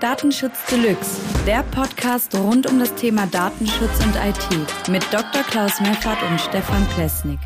[0.00, 5.42] Datenschutz Deluxe, der Podcast rund um das Thema Datenschutz und IT mit Dr.
[5.42, 7.38] Klaus Meffert und Stefan Plesnik.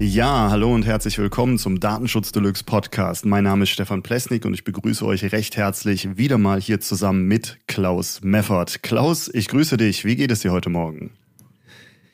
[0.00, 3.24] Ja, hallo und herzlich willkommen zum Datenschutz Deluxe Podcast.
[3.24, 7.28] Mein Name ist Stefan Plesnik und ich begrüße euch recht herzlich wieder mal hier zusammen
[7.28, 8.82] mit Klaus Meffert.
[8.82, 10.04] Klaus, ich grüße dich.
[10.04, 11.12] Wie geht es dir heute Morgen?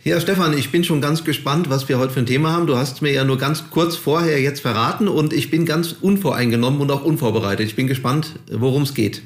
[0.05, 2.67] Ja, Stefan, ich bin schon ganz gespannt, was wir heute für ein Thema haben.
[2.67, 6.81] Du hast mir ja nur ganz kurz vorher jetzt verraten und ich bin ganz unvoreingenommen
[6.81, 7.67] und auch unvorbereitet.
[7.67, 9.23] Ich bin gespannt, worum es geht.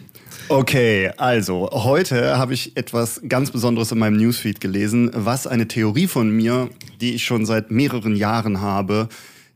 [0.49, 6.07] Okay, also heute habe ich etwas ganz Besonderes in meinem Newsfeed gelesen, was eine Theorie
[6.07, 9.09] von mir, die ich schon seit mehreren Jahren habe,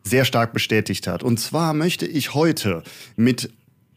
[0.03, 1.23] sehr stark bestätigt hat.
[1.23, 2.83] Und zwar möchte ich heute
[3.15, 3.51] mit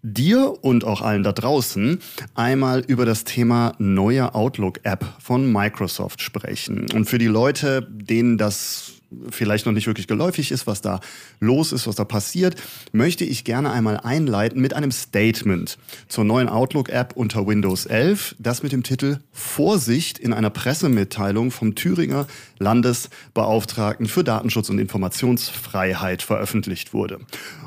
[0.04, 2.00] dir und auch allen da draußen
[2.36, 6.86] einmal über das Thema neue Outlook-App von Microsoft sprechen.
[6.94, 11.00] Und für die Leute, denen das vielleicht noch nicht wirklich geläufig ist, was da
[11.40, 12.56] los ist, was da passiert,
[12.92, 15.78] möchte ich gerne einmal einleiten mit einem Statement
[16.08, 21.76] zur neuen Outlook-App unter Windows 11, das mit dem Titel Vorsicht in einer Pressemitteilung vom
[21.76, 22.28] Thüringer
[22.60, 27.20] Landesbeauftragten für Datenschutz und Informationsfreiheit veröffentlicht wurde.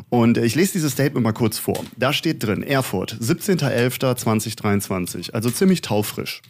[0.09, 1.83] Und ich lese dieses Statement mal kurz vor.
[1.97, 6.43] Da steht drin, Erfurt, 17.11.2023, also ziemlich taufrisch.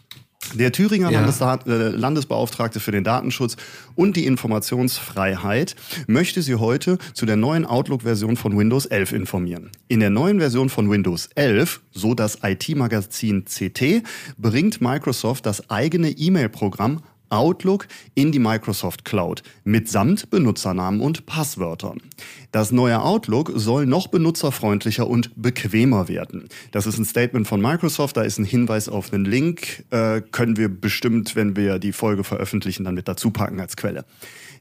[0.55, 1.27] Der Thüringer ja.
[1.67, 3.57] Äh, Landesbeauftragte für den Datenschutz
[3.95, 9.71] und die Informationsfreiheit möchte Sie heute zu der neuen Outlook-Version von Windows 11 informieren.
[9.89, 14.03] In der neuen Version von Windows 11, so das IT-Magazin CT,
[14.39, 22.01] bringt Microsoft das eigene E-Mail-Programm Outlook in die Microsoft Cloud mitsamt Benutzernamen und Passwörtern.
[22.53, 26.49] Das neue Outlook soll noch benutzerfreundlicher und bequemer werden.
[26.71, 30.57] Das ist ein Statement von Microsoft, da ist ein Hinweis auf einen Link, äh, können
[30.57, 34.05] wir bestimmt, wenn wir die Folge veröffentlichen, dann mit dazu packen als Quelle.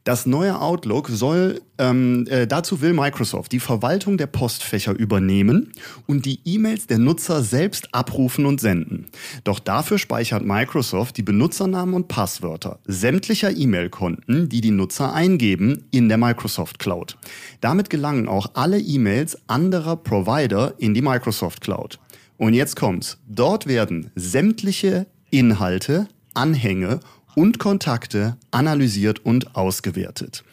[0.06, 5.72] Das neue Outlook soll, ähm, äh, dazu will Microsoft die Verwaltung der Postfächer übernehmen
[6.06, 9.08] und die E-Mails der Nutzer selbst abrufen und senden.
[9.44, 16.08] Doch dafür speichert Microsoft die Benutzernamen und Passwörter sämtlicher E-Mail-Konten, die die Nutzer eingeben, in
[16.08, 17.18] der Microsoft Cloud.
[17.60, 21.98] Damit gelangen auch alle E-Mails anderer Provider in die Microsoft Cloud.
[22.38, 23.18] Und jetzt kommt's.
[23.28, 27.00] Dort werden sämtliche Inhalte, Anhänge
[27.36, 30.44] und Kontakte analysiert und ausgewertet.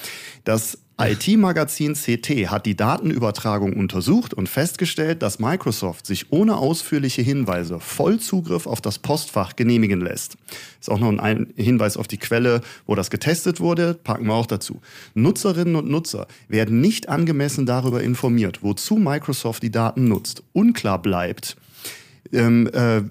[0.44, 7.80] Das IT-Magazin CT hat die Datenübertragung untersucht und festgestellt, dass Microsoft sich ohne ausführliche Hinweise
[7.80, 10.36] Vollzugriff auf das Postfach genehmigen lässt.
[10.80, 14.46] Ist auch noch ein Hinweis auf die Quelle, wo das getestet wurde, packen wir auch
[14.46, 14.80] dazu.
[15.14, 20.44] Nutzerinnen und Nutzer werden nicht angemessen darüber informiert, wozu Microsoft die Daten nutzt.
[20.52, 21.56] Unklar bleibt,
[22.32, 23.02] ähm, äh,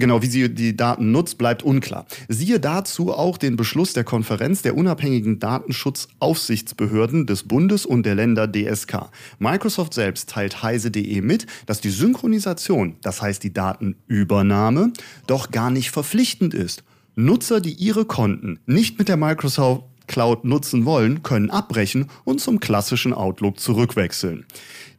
[0.00, 2.06] Genau, wie sie die Daten nutzt, bleibt unklar.
[2.28, 8.50] Siehe dazu auch den Beschluss der Konferenz der unabhängigen Datenschutzaufsichtsbehörden des Bundes und der Länder
[8.50, 9.10] DSK.
[9.38, 14.94] Microsoft selbst teilt heise.de mit, dass die Synchronisation, das heißt die Datenübernahme,
[15.26, 16.82] doch gar nicht verpflichtend ist.
[17.14, 22.58] Nutzer, die ihre Konten nicht mit der Microsoft Cloud nutzen wollen, können abbrechen und zum
[22.58, 24.46] klassischen Outlook zurückwechseln.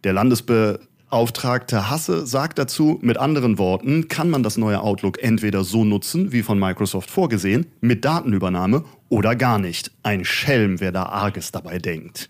[0.03, 0.79] Der Landesbe
[1.11, 6.31] Auftragte Hasse sagt dazu, mit anderen Worten, kann man das neue Outlook entweder so nutzen,
[6.31, 9.91] wie von Microsoft vorgesehen, mit Datenübernahme oder gar nicht.
[10.03, 12.29] Ein Schelm, wer da Arges dabei denkt.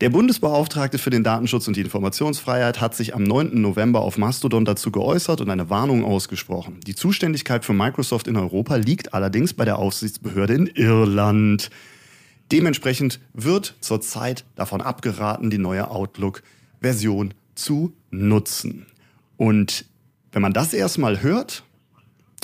[0.00, 3.60] Der Bundesbeauftragte für den Datenschutz und die Informationsfreiheit hat sich am 9.
[3.60, 6.80] November auf Mastodon dazu geäußert und eine Warnung ausgesprochen.
[6.88, 11.70] Die Zuständigkeit für Microsoft in Europa liegt allerdings bei der Aufsichtsbehörde in Irland.
[12.50, 18.86] Dementsprechend wird zurzeit davon abgeraten, die neue Outlook-Version zu nutzen.
[19.36, 19.84] Und
[20.32, 21.64] wenn man das erstmal hört,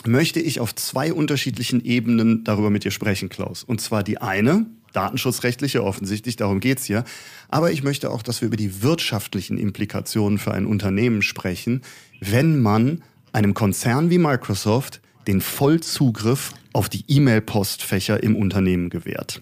[0.06, 3.64] möchte ich auf zwei unterschiedlichen Ebenen darüber mit dir sprechen, Klaus.
[3.64, 7.04] Und zwar die eine, datenschutzrechtliche offensichtlich, darum geht's hier.
[7.48, 11.82] Aber ich möchte auch, dass wir über die wirtschaftlichen Implikationen für ein Unternehmen sprechen,
[12.20, 19.40] wenn man einem Konzern wie Microsoft den Vollzugriff auf die E-Mail-Postfächer im Unternehmen gewährt.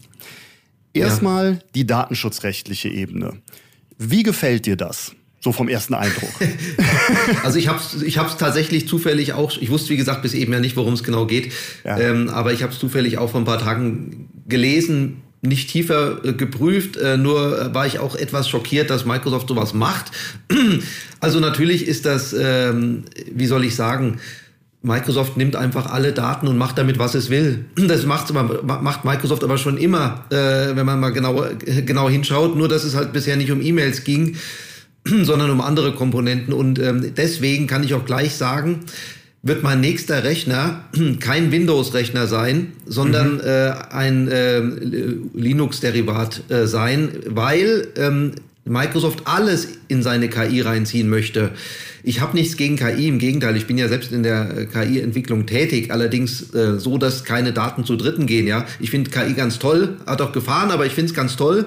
[0.95, 1.59] Erstmal ja.
[1.75, 3.39] die datenschutzrechtliche Ebene.
[3.99, 5.15] Wie gefällt dir das?
[5.43, 6.31] So vom ersten Eindruck.
[7.43, 10.53] also ich habe es ich hab's tatsächlich zufällig auch, ich wusste wie gesagt bis eben
[10.53, 11.53] ja nicht, worum es genau geht,
[11.85, 11.99] ja.
[11.99, 16.33] ähm, aber ich habe es zufällig auch vor ein paar Tagen gelesen, nicht tiefer äh,
[16.33, 20.13] geprüft, äh, nur war ich auch etwas schockiert, dass Microsoft sowas macht.
[21.21, 23.03] also natürlich ist das, ähm,
[23.35, 24.21] wie soll ich sagen,
[24.83, 27.65] Microsoft nimmt einfach alle Daten und macht damit, was es will.
[27.89, 31.45] Das macht, macht Microsoft aber schon immer, äh, wenn man mal genau,
[31.85, 34.37] genau hinschaut, nur dass es halt bisher nicht um E-Mails ging.
[35.23, 36.53] sondern um andere Komponenten.
[36.53, 38.81] Und ähm, deswegen kann ich auch gleich sagen,
[39.43, 40.85] wird mein nächster Rechner
[41.21, 43.41] kein Windows-Rechner sein, sondern mhm.
[43.45, 44.61] äh, ein äh,
[45.35, 48.33] Linux-Derivat äh, sein, weil ähm,
[48.65, 51.51] Microsoft alles in seine KI reinziehen möchte.
[52.05, 55.47] Ich habe nichts gegen KI, im Gegenteil, ich bin ja selbst in der äh, KI-Entwicklung
[55.47, 58.47] tätig, allerdings äh, so, dass keine Daten zu Dritten gehen.
[58.47, 61.67] Ja, Ich finde KI ganz toll, hat auch Gefahren, aber ich finde es ganz toll.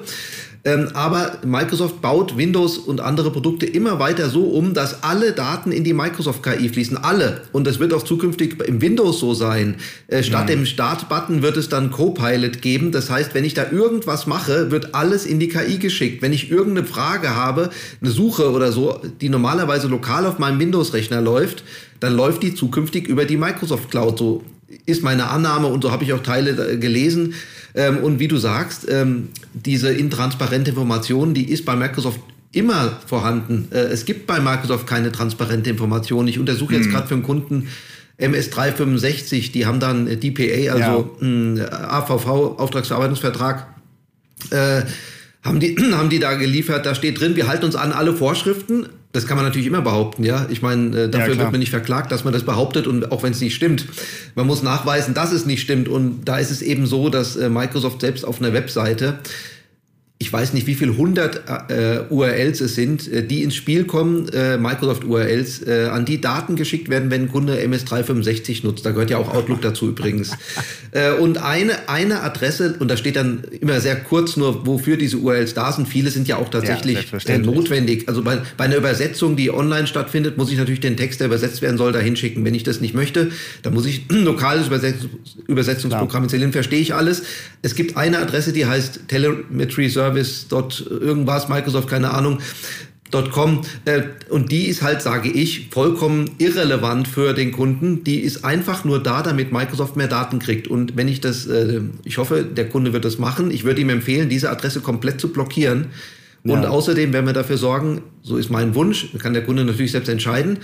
[0.66, 5.72] Ähm, aber Microsoft baut Windows und andere Produkte immer weiter so um, dass alle Daten
[5.72, 6.98] in die Microsoft KI fließen.
[6.98, 7.42] Alle.
[7.52, 9.76] Und das wird auch zukünftig im Windows so sein.
[10.08, 10.50] Äh, statt mhm.
[10.50, 12.92] dem Start-Button wird es dann Copilot geben.
[12.92, 16.24] Das heißt, wenn ich da irgendwas mache, wird alles in die KI geschickt.
[16.24, 17.70] Wenn ich irgendeine Frage habe,
[18.02, 21.64] eine Suche oder so, die normalerweise lokal auf meinem Windows-Rechner läuft,
[22.00, 24.18] dann läuft die zukünftig über die Microsoft Cloud.
[24.18, 24.44] So
[24.86, 27.34] ist meine Annahme und so habe ich auch Teile gelesen.
[27.74, 32.20] Ähm, und wie du sagst, ähm, diese intransparente Information, die ist bei Microsoft
[32.52, 33.68] immer vorhanden.
[33.72, 36.28] Äh, es gibt bei Microsoft keine transparente Information.
[36.28, 36.92] Ich untersuche jetzt mhm.
[36.92, 37.68] gerade für einen Kunden
[38.20, 41.90] MS365, die haben dann DPA, also ja.
[41.90, 43.68] AVV, Auftragsverarbeitungsvertrag,
[44.52, 44.84] äh,
[45.44, 46.86] haben die, haben die da geliefert.
[46.86, 50.24] Da steht drin, wir halten uns an alle Vorschriften, das kann man natürlich immer behaupten,
[50.24, 50.46] ja.
[50.50, 53.24] Ich meine, äh, dafür ja, wird man nicht verklagt, dass man das behauptet und auch
[53.24, 53.86] wenn es nicht stimmt.
[54.36, 55.88] Man muss nachweisen, dass es nicht stimmt.
[55.88, 59.20] Und da ist es eben so, dass äh, Microsoft selbst auf einer Webseite
[60.26, 64.28] ich weiß nicht, wie viel hundert äh, URLs es sind, äh, die ins Spiel kommen,
[64.30, 68.88] äh, Microsoft-URLs, äh, an die Daten geschickt werden, wenn ein Kunde MS365 nutzt.
[68.88, 70.32] Da gehört ja auch Outlook dazu übrigens.
[70.94, 75.18] äh, und eine, eine Adresse, und da steht dann immer sehr kurz nur, wofür diese
[75.18, 75.88] URLs da sind.
[75.88, 78.10] Viele sind ja auch tatsächlich ja, äh, notwendig.
[78.10, 81.62] Also bei, bei einer Übersetzung, die online stattfindet, muss ich natürlich den Text, der übersetzt
[81.62, 82.44] werden soll, da hinschicken.
[82.44, 83.30] Wenn ich das nicht möchte,
[83.62, 84.96] dann muss ich ein lokales Übersetz
[85.48, 87.22] Übersetzungsprogramm installieren, verstehe ich alles.
[87.62, 92.40] Es gibt eine Adresse, die heißt Telemetry Service Service, dort irgendwas, Microsoft, keine Ahnung.
[93.32, 98.04] .com äh, und die ist halt, sage ich, vollkommen irrelevant für den Kunden.
[98.04, 100.68] Die ist einfach nur da, damit Microsoft mehr Daten kriegt.
[100.68, 103.52] Und wenn ich das, äh, ich hoffe, der Kunde wird das machen.
[103.52, 105.86] Ich würde ihm empfehlen, diese Adresse komplett zu blockieren.
[106.46, 106.70] Und ja.
[106.70, 110.60] außerdem werden wir dafür sorgen, so ist mein Wunsch, kann der Kunde natürlich selbst entscheiden,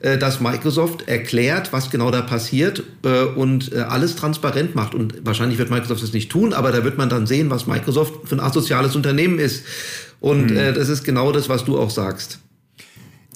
[0.00, 4.94] äh, dass Microsoft erklärt, was genau da passiert äh, und äh, alles transparent macht.
[4.94, 8.28] Und wahrscheinlich wird Microsoft das nicht tun, aber da wird man dann sehen, was Microsoft
[8.28, 9.64] für ein asoziales Unternehmen ist.
[10.20, 10.74] Und hm.
[10.74, 12.40] das ist genau das, was du auch sagst.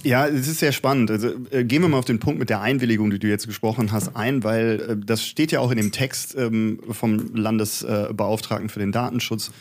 [0.05, 1.11] Ja, es ist sehr spannend.
[1.11, 3.93] Also äh, gehen wir mal auf den Punkt mit der Einwilligung, die du jetzt gesprochen
[3.93, 8.81] hast, ein, weil äh, das steht ja auch in dem Text ähm, vom Landesbeauftragten für
[8.81, 9.53] den Datenschutz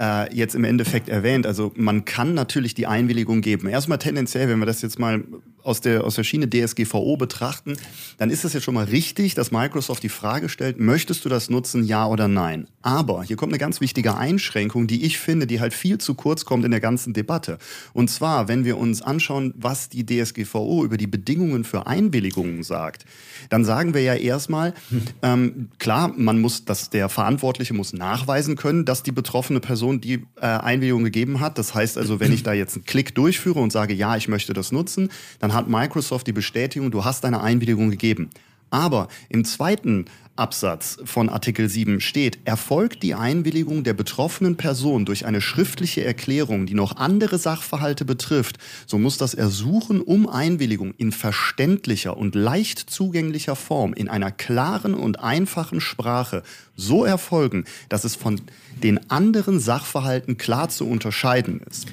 [0.00, 1.46] äh, jetzt im Endeffekt erwähnt.
[1.46, 3.68] Also man kann natürlich die Einwilligung geben.
[3.68, 5.22] Erstmal tendenziell, wenn wir das jetzt mal
[5.62, 7.76] aus der, aus der Schiene DSGVO betrachten,
[8.18, 11.50] dann ist es jetzt schon mal richtig, dass Microsoft die Frage stellt, möchtest du das
[11.50, 12.66] nutzen, ja oder nein?
[12.82, 16.44] Aber hier kommt eine ganz wichtige Einschränkung, die ich finde, die halt viel zu kurz
[16.44, 17.58] kommt in der ganzen Debatte.
[17.92, 23.04] Und zwar, wenn wir uns anschauen, was die DSGVO über die Bedingungen für Einwilligungen sagt,
[23.50, 24.74] dann sagen wir ja erstmal,
[25.22, 30.00] ähm, klar, man muss, dass der Verantwortliche muss nachweisen können, dass die betroffene Person Person
[30.00, 31.58] die äh, Einwilligung gegeben hat.
[31.58, 34.52] Das heißt also, wenn ich da jetzt einen Klick durchführe und sage, ja, ich möchte
[34.52, 38.30] das nutzen, dann hat Microsoft die Bestätigung, du hast deine Einwilligung gegeben.
[38.70, 40.06] Aber im zweiten
[40.36, 46.64] Absatz von Artikel 7 steht, erfolgt die Einwilligung der betroffenen Person durch eine schriftliche Erklärung,
[46.64, 48.56] die noch andere Sachverhalte betrifft,
[48.86, 54.94] so muss das Ersuchen um Einwilligung in verständlicher und leicht zugänglicher Form in einer klaren
[54.94, 56.42] und einfachen Sprache
[56.74, 58.40] so erfolgen, dass es von
[58.82, 61.88] den anderen Sachverhalten klar zu unterscheiden ist.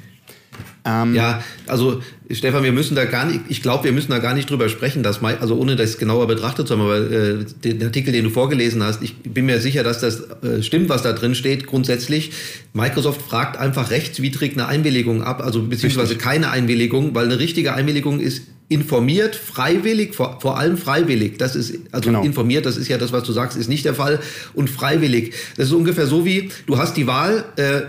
[0.86, 2.02] Ähm, ja, also
[2.32, 5.04] Stefan, wir müssen da gar nicht, ich glaube, wir müssen da gar nicht drüber sprechen,
[5.04, 8.84] dass, also ohne das genauer betrachtet zu haben, aber äh, den Artikel, den du vorgelesen
[8.84, 11.68] hast, ich bin mir sicher, dass das äh, stimmt, was da drin steht.
[11.68, 12.32] Grundsätzlich,
[12.74, 16.26] Microsoft fragt einfach rechtswidrig eine Einwilligung ab, also beziehungsweise Richtig.
[16.26, 21.38] keine Einwilligung, weil eine richtige Einwilligung ist informiert, freiwillig, vor, vor allem freiwillig.
[21.38, 22.24] Das ist, also genau.
[22.24, 24.20] informiert, das ist ja das, was du sagst, ist nicht der Fall.
[24.54, 25.34] Und freiwillig.
[25.56, 27.84] Das ist ungefähr so wie, du hast die Wahl, äh,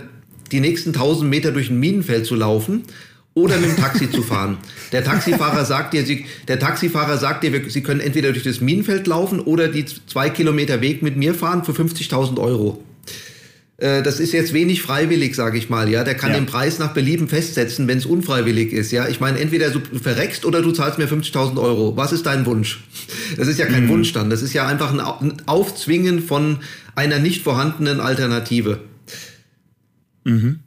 [0.51, 2.83] die nächsten 1000 Meter durch ein Minenfeld zu laufen
[3.33, 4.57] oder mit dem Taxi zu fahren.
[4.91, 9.07] Der Taxifahrer sagt dir, Sie, der Taxifahrer sagt dir, Sie können entweder durch das Minenfeld
[9.07, 12.83] laufen oder die zwei Kilometer Weg mit mir fahren für 50.000 Euro.
[13.77, 15.89] Äh, das ist jetzt wenig freiwillig, sage ich mal.
[15.89, 16.37] Ja, der kann ja.
[16.37, 18.91] den Preis nach Belieben festsetzen, wenn es unfreiwillig ist.
[18.91, 21.95] Ja, ich meine, entweder du verreckst oder du zahlst mir 50.000 Euro.
[21.95, 22.83] Was ist dein Wunsch?
[23.37, 23.89] Das ist ja kein mhm.
[23.89, 24.29] Wunsch dann.
[24.29, 26.57] Das ist ja einfach ein Aufzwingen von
[26.95, 28.79] einer nicht vorhandenen Alternative.
[30.23, 30.59] Mhm.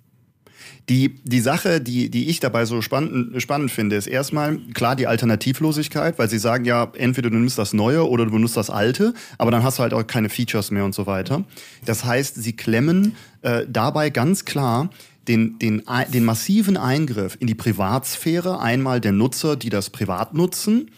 [0.88, 5.06] Die, die Sache, die, die ich dabei so spannend, spannend finde, ist erstmal klar die
[5.06, 9.14] Alternativlosigkeit, weil sie sagen ja, entweder du nimmst das Neue oder du benutzt das Alte,
[9.38, 11.44] aber dann hast du halt auch keine Features mehr und so weiter.
[11.85, 14.90] Das heißt, sie klemmen äh, dabei ganz klar
[15.28, 15.82] den, den,
[16.12, 20.90] den massiven Eingriff in die Privatsphäre, einmal der Nutzer, die das privat nutzen,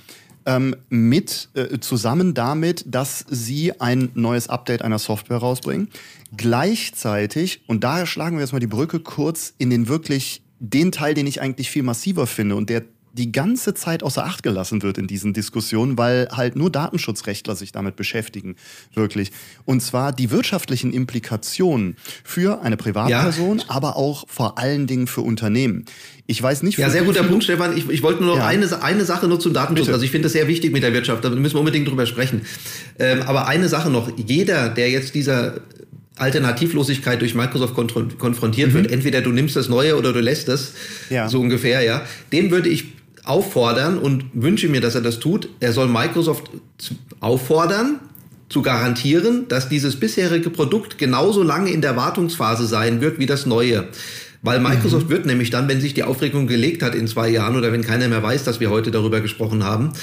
[0.46, 5.88] ähm, mit äh, zusammen damit, dass sie ein neues Update einer Software rausbringen.
[6.36, 11.14] Gleichzeitig, und daher schlagen wir jetzt mal die Brücke kurz in den wirklich den Teil,
[11.14, 12.84] den ich eigentlich viel massiver finde und der
[13.14, 17.70] die ganze Zeit außer Acht gelassen wird in diesen Diskussionen, weil halt nur Datenschutzrechtler sich
[17.70, 18.56] damit beschäftigen,
[18.92, 19.30] wirklich.
[19.64, 23.64] Und zwar die wirtschaftlichen Implikationen für eine Privatperson, ja.
[23.68, 25.84] aber auch vor allen Dingen für Unternehmen.
[26.26, 26.78] Ich weiß nicht.
[26.78, 27.76] Ja, sehr guter Punkt, Stefan.
[27.76, 28.46] Ich, ich wollte nur noch ja.
[28.46, 29.86] eine, eine Sache nur zum Datenschutz.
[29.86, 29.94] Bitte.
[29.94, 31.24] Also ich finde das sehr wichtig mit der Wirtschaft.
[31.24, 32.42] Da müssen wir unbedingt drüber sprechen.
[32.98, 34.10] Ähm, aber eine Sache noch.
[34.16, 35.60] Jeder, der jetzt dieser
[36.16, 38.74] Alternativlosigkeit durch Microsoft konfrontiert mhm.
[38.74, 40.72] wird, entweder du nimmst das Neue oder du lässt es,
[41.10, 41.28] ja.
[41.28, 42.02] so ungefähr, ja,
[42.32, 42.94] dem würde ich
[43.24, 45.48] auffordern und wünsche mir, dass er das tut.
[45.60, 46.50] Er soll Microsoft
[47.20, 48.00] auffordern,
[48.48, 53.46] zu garantieren, dass dieses bisherige Produkt genauso lange in der Wartungsphase sein wird wie das
[53.46, 53.88] neue.
[54.42, 55.10] Weil Microsoft mhm.
[55.10, 58.08] wird nämlich dann, wenn sich die Aufregung gelegt hat in zwei Jahren oder wenn keiner
[58.08, 59.94] mehr weiß, dass wir heute darüber gesprochen haben,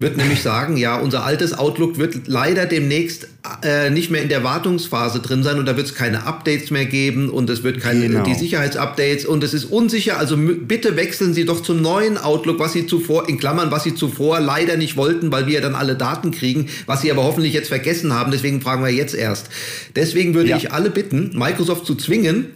[0.00, 3.28] wird nämlich sagen, ja, unser altes Outlook wird leider demnächst
[3.62, 6.84] äh, nicht mehr in der Wartungsphase drin sein und da wird es keine Updates mehr
[6.84, 8.24] geben und es wird keine genau.
[8.24, 10.18] die Sicherheitsupdates und es ist unsicher.
[10.18, 13.94] Also bitte wechseln Sie doch zum neuen Outlook, was Sie zuvor in Klammern, was Sie
[13.94, 17.68] zuvor leider nicht wollten, weil wir dann alle Daten kriegen, was Sie aber hoffentlich jetzt
[17.68, 18.32] vergessen haben.
[18.32, 19.48] Deswegen fragen wir jetzt erst.
[19.94, 20.56] Deswegen würde ja.
[20.56, 22.46] ich alle bitten, Microsoft zu zwingen,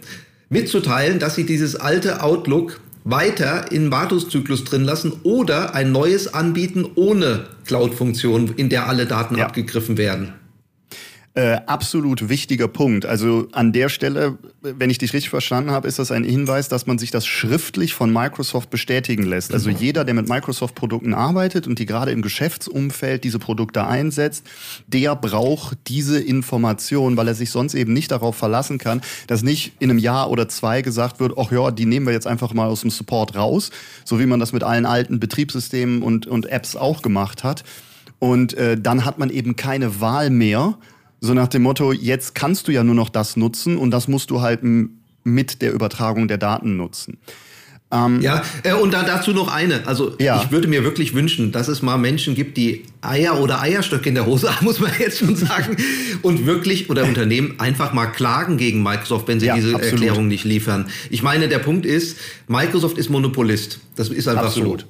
[0.49, 6.85] mitzuteilen, dass sie dieses alte Outlook weiter in Wartungszyklus drin lassen oder ein neues anbieten
[6.95, 9.45] ohne Cloud-Funktion, in der alle Daten ja.
[9.45, 10.33] abgegriffen werden.
[11.39, 13.05] Äh, absolut wichtiger Punkt.
[13.05, 16.85] Also an der Stelle, wenn ich dich richtig verstanden habe, ist das ein Hinweis, dass
[16.85, 19.53] man sich das schriftlich von Microsoft bestätigen lässt.
[19.53, 19.79] Also genau.
[19.79, 24.45] jeder, der mit Microsoft-Produkten arbeitet und die gerade im Geschäftsumfeld diese Produkte einsetzt,
[24.87, 29.71] der braucht diese Information, weil er sich sonst eben nicht darauf verlassen kann, dass nicht
[29.79, 32.67] in einem Jahr oder zwei gesagt wird, ach ja, die nehmen wir jetzt einfach mal
[32.67, 33.71] aus dem Support raus,
[34.03, 37.63] so wie man das mit allen alten Betriebssystemen und, und Apps auch gemacht hat.
[38.19, 40.77] Und äh, dann hat man eben keine Wahl mehr,
[41.21, 44.31] so nach dem Motto, jetzt kannst du ja nur noch das nutzen und das musst
[44.31, 44.61] du halt
[45.23, 47.17] mit der Übertragung der Daten nutzen.
[47.91, 49.87] Ähm, ja, äh, und da, dazu noch eine.
[49.87, 50.43] Also ja.
[50.43, 54.15] ich würde mir wirklich wünschen, dass es mal Menschen gibt, die Eier oder Eierstöcke in
[54.15, 55.75] der Hose haben, muss man jetzt schon sagen,
[56.21, 59.93] und wirklich oder Unternehmen einfach mal klagen gegen Microsoft, wenn sie ja, diese absolut.
[59.93, 60.85] Erklärung nicht liefern.
[61.09, 63.79] Ich meine, der Punkt ist, Microsoft ist Monopolist.
[63.95, 64.81] Das ist einfach absolut.
[64.81, 64.87] so.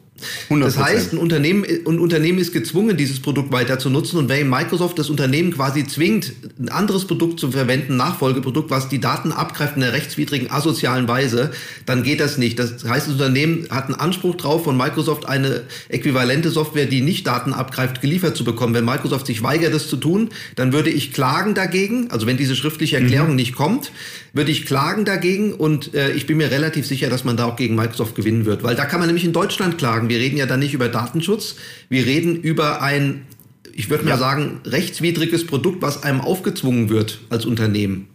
[0.49, 0.59] 100%.
[0.59, 4.17] Das heißt, ein Unternehmen, ein Unternehmen ist gezwungen, dieses Produkt weiter zu nutzen.
[4.17, 8.89] Und wenn Microsoft das Unternehmen quasi zwingt, ein anderes Produkt zu verwenden, ein Nachfolgeprodukt, was
[8.89, 11.51] die Daten abgreift in einer rechtswidrigen, asozialen Weise,
[11.85, 12.59] dann geht das nicht.
[12.59, 17.27] Das heißt, das Unternehmen hat einen Anspruch drauf, von Microsoft eine äquivalente Software, die nicht
[17.27, 18.73] Daten abgreift, geliefert zu bekommen.
[18.73, 22.11] Wenn Microsoft sich weigert, das zu tun, dann würde ich klagen dagegen.
[22.11, 23.35] Also wenn diese schriftliche Erklärung mhm.
[23.35, 23.91] nicht kommt,
[24.33, 25.53] würde ich klagen dagegen.
[25.53, 28.63] Und äh, ich bin mir relativ sicher, dass man da auch gegen Microsoft gewinnen wird.
[28.63, 31.55] Weil da kann man nämlich in Deutschland klagen wir reden ja dann nicht über Datenschutz,
[31.89, 33.25] wir reden über ein,
[33.73, 34.17] ich würde mal ja.
[34.17, 38.07] sagen, rechtswidriges Produkt, was einem aufgezwungen wird als Unternehmen.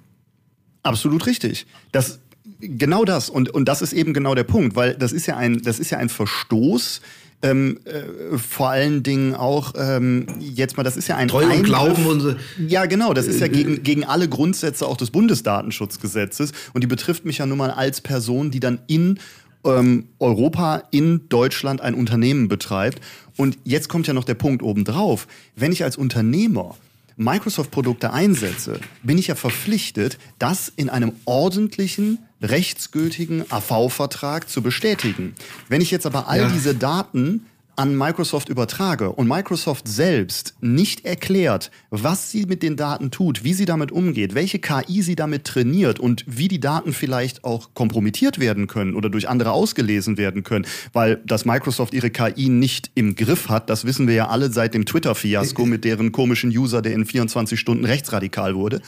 [0.83, 1.67] Absolut richtig.
[1.93, 2.19] Das,
[2.61, 3.31] genau das.
[3.31, 5.91] Und, und das ist eben genau der Punkt, weil das ist ja ein, das ist
[5.91, 7.01] ja ein Verstoß
[7.45, 11.63] ähm, äh, vor allen Dingen auch ähm, jetzt mal, das ist ja ein Treu und
[11.63, 12.37] Glauben und
[12.67, 17.27] ja genau, das ist ja gegen gegen alle Grundsätze auch des Bundesdatenschutzgesetzes und die betrifft
[17.27, 19.19] mich ja nun mal als Person, die dann in
[19.65, 23.01] ähm, Europa in Deutschland ein Unternehmen betreibt.
[23.37, 25.27] Und jetzt kommt ja noch der Punkt obendrauf.
[25.57, 26.77] Wenn ich als Unternehmer
[27.17, 35.35] Microsoft-Produkte einsetze, bin ich ja verpflichtet, das in einem ordentlichen, rechtsgültigen AV-Vertrag zu bestätigen.
[35.69, 36.49] Wenn ich jetzt aber all ja.
[36.51, 43.11] diese Daten an Microsoft übertrage und Microsoft selbst nicht erklärt, was sie mit den Daten
[43.11, 47.45] tut, wie sie damit umgeht, welche KI sie damit trainiert und wie die Daten vielleicht
[47.45, 52.49] auch kompromittiert werden können oder durch andere ausgelesen werden können, weil dass Microsoft ihre KI
[52.49, 56.51] nicht im Griff hat, das wissen wir ja alle seit dem Twitter-Fiasko mit deren komischen
[56.51, 58.81] User, der in 24 Stunden rechtsradikal wurde.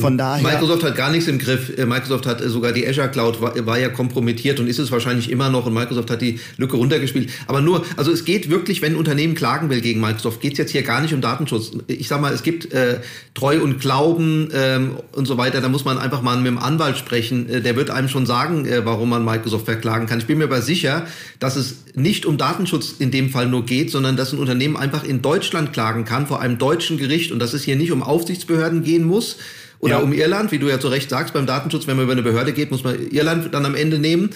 [0.00, 0.42] Von daher.
[0.42, 1.76] Microsoft hat gar nichts im Griff.
[1.76, 4.92] Äh, Microsoft hat äh, sogar die Azure Cloud war, war, ja kompromittiert und ist es
[4.92, 7.30] wahrscheinlich immer noch und Microsoft hat die Lücke runtergespielt.
[7.46, 10.58] Aber nur, also es geht wirklich, wenn ein Unternehmen klagen will gegen Microsoft, geht es
[10.58, 11.72] jetzt hier gar nicht um Datenschutz.
[11.86, 13.00] Ich sag mal, es gibt äh,
[13.34, 15.60] Treu und Glauben ähm, und so weiter.
[15.60, 17.48] Da muss man einfach mal mit dem Anwalt sprechen.
[17.48, 20.18] Äh, der wird einem schon sagen, äh, warum man Microsoft verklagen kann.
[20.18, 21.06] Ich bin mir aber sicher,
[21.38, 25.04] dass es nicht um Datenschutz in dem Fall nur geht, sondern dass ein Unternehmen einfach
[25.04, 28.82] in Deutschland klagen kann vor einem deutschen Gericht und dass es hier nicht um Aufsichtsbehörden
[28.82, 29.38] gehen muss,
[29.78, 29.98] oder ja.
[30.00, 32.52] um Irland, wie du ja zu Recht sagst, beim Datenschutz, wenn man über eine Behörde
[32.52, 34.30] geht, muss man Irland dann am Ende nehmen.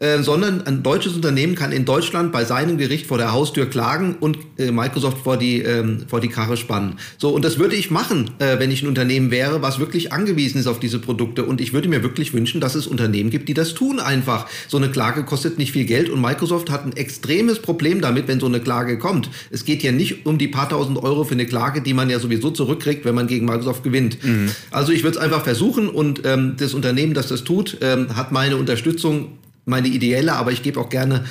[0.00, 4.16] Äh, sondern ein deutsches Unternehmen kann in Deutschland bei seinem Gericht vor der Haustür klagen
[4.18, 6.94] und äh, Microsoft vor die, ähm, vor die Karre spannen.
[7.18, 10.58] So, und das würde ich machen, äh, wenn ich ein Unternehmen wäre, was wirklich angewiesen
[10.58, 11.44] ist auf diese Produkte.
[11.44, 14.46] Und ich würde mir wirklich wünschen, dass es Unternehmen gibt, die das tun einfach.
[14.68, 18.40] So eine Klage kostet nicht viel Geld und Microsoft hat ein extremes Problem damit, wenn
[18.40, 19.28] so eine Klage kommt.
[19.50, 22.18] Es geht ja nicht um die paar tausend Euro für eine Klage, die man ja
[22.20, 24.24] sowieso zurückkriegt, wenn man gegen Microsoft gewinnt.
[24.24, 24.50] Mhm.
[24.70, 28.32] Also ich würde es einfach versuchen und ähm, das Unternehmen, das das tut, ähm, hat
[28.32, 29.32] meine Unterstützung
[29.70, 31.24] meine ideelle, aber ich gebe auch gerne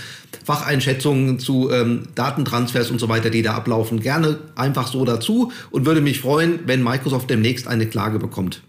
[0.43, 5.85] Facheinschätzungen zu ähm, Datentransfers und so weiter, die da ablaufen, gerne einfach so dazu und
[5.85, 8.63] würde mich freuen, wenn Microsoft demnächst eine Klage bekommt.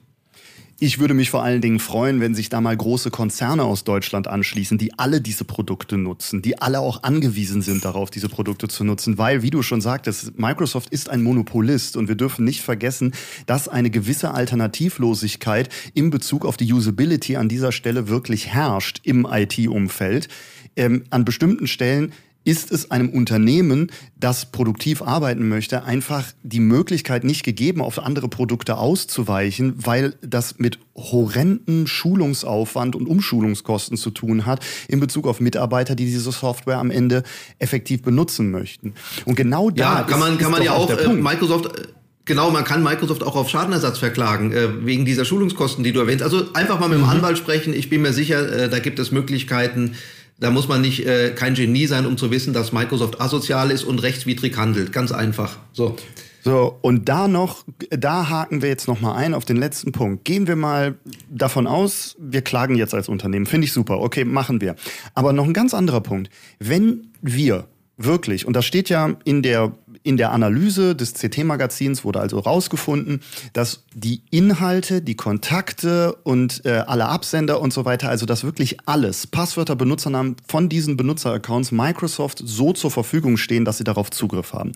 [0.82, 4.28] Ich würde mich vor allen Dingen freuen, wenn sich da mal große Konzerne aus Deutschland
[4.28, 8.82] anschließen, die alle diese Produkte nutzen, die alle auch angewiesen sind darauf, diese Produkte zu
[8.82, 13.12] nutzen, weil, wie du schon sagtest, Microsoft ist ein Monopolist und wir dürfen nicht vergessen,
[13.44, 19.28] dass eine gewisse Alternativlosigkeit in Bezug auf die Usability an dieser Stelle wirklich herrscht im
[19.30, 20.28] IT-Umfeld.
[20.76, 27.23] Ähm, an bestimmten Stellen ist es einem Unternehmen, das produktiv arbeiten möchte, einfach die Möglichkeit
[27.23, 34.47] nicht gegeben, auf andere Produkte auszuweichen, weil das mit horrenden Schulungsaufwand und Umschulungskosten zu tun
[34.47, 37.25] hat in Bezug auf Mitarbeiter, die diese Software am Ende
[37.59, 38.94] effektiv benutzen möchten.
[39.26, 41.82] Und genau da ja, kann man, ist, kann man ja auch äh, Microsoft äh,
[42.26, 46.23] Genau, man kann Microsoft auch auf Schadenersatz verklagen, äh, wegen dieser Schulungskosten, die du erwähnst.
[46.23, 47.11] Also einfach mal mit dem mhm.
[47.11, 47.75] Anwalt sprechen.
[47.75, 49.97] Ich bin mir sicher, äh, da gibt es Möglichkeiten,
[50.40, 53.85] da muss man nicht äh, kein Genie sein, um zu wissen, dass Microsoft asozial ist
[53.85, 54.92] und rechtswidrig handelt.
[54.92, 55.59] Ganz einfach.
[55.73, 55.97] So.
[56.42, 60.25] So, und da noch, da haken wir jetzt noch mal ein auf den letzten Punkt.
[60.25, 60.94] Gehen wir mal
[61.28, 63.44] davon aus, wir klagen jetzt als Unternehmen.
[63.44, 64.00] Finde ich super.
[64.00, 64.75] Okay, machen wir.
[65.14, 66.30] Aber noch ein ganz anderer Punkt.
[66.59, 67.68] Wenn wir
[67.99, 73.21] wirklich, und das steht ja in der in der Analyse des CT-Magazins wurde also herausgefunden,
[73.52, 78.78] dass die Inhalte, die Kontakte und äh, alle Absender und so weiter, also dass wirklich
[78.87, 84.52] alles, Passwörter, Benutzernamen von diesen Benutzeraccounts Microsoft so zur Verfügung stehen, dass sie darauf Zugriff
[84.52, 84.73] haben.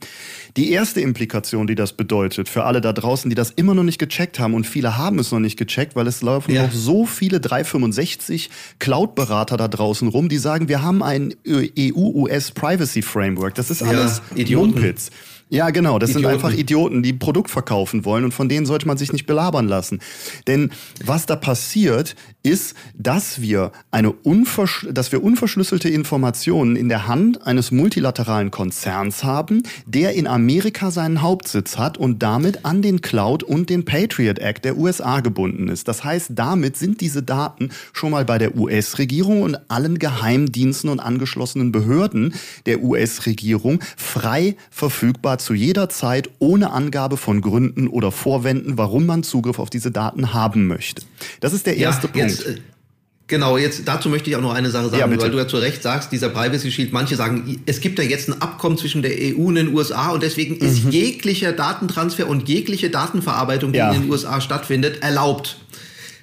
[0.57, 3.99] Die erste Implikation, die das bedeutet, für alle da draußen, die das immer noch nicht
[3.99, 6.65] gecheckt haben und viele haben es noch nicht gecheckt, weil es laufen ja.
[6.65, 13.03] noch so viele 365 Cloud-Berater da draußen rum, die sagen, wir haben ein EU-US Privacy
[13.03, 13.55] Framework.
[13.55, 15.11] Das ist alles ja, Mumpitz.
[15.55, 16.01] Ja, genau.
[16.01, 16.25] Das Idioten.
[16.25, 19.69] sind einfach Idioten, die Produkt verkaufen wollen und von denen sollte man sich nicht belabern
[19.69, 20.01] lassen.
[20.49, 20.73] Denn
[21.05, 27.47] was da passiert, ist, dass wir eine unversch dass wir unverschlüsselte Informationen in der Hand
[27.47, 33.45] eines multilateralen Konzerns haben, der in Amerika seinen Hauptsitz hat und damit an den Cloud
[33.45, 35.87] und den Patriot Act der USA gebunden ist.
[35.87, 40.99] Das heißt, damit sind diese Daten schon mal bei der US-Regierung und allen Geheimdiensten und
[40.99, 42.35] angeschlossenen Behörden
[42.67, 49.23] der US-Regierung frei verfügbar zu jeder Zeit ohne Angabe von Gründen oder Vorwänden, warum man
[49.23, 51.03] Zugriff auf diese Daten haben möchte.
[51.41, 52.31] Das ist der erste ja, Punkt.
[52.31, 52.61] Jetzt, äh,
[53.27, 55.57] Genau, jetzt dazu möchte ich auch noch eine Sache sagen, ja, weil du ja zu
[55.57, 59.13] Recht sagst, dieser Privacy Shield, manche sagen, es gibt ja jetzt ein Abkommen zwischen der
[59.13, 60.61] EU und den USA und deswegen mhm.
[60.61, 63.93] ist jeglicher Datentransfer und jegliche Datenverarbeitung, die ja.
[63.93, 65.57] in den USA stattfindet, erlaubt.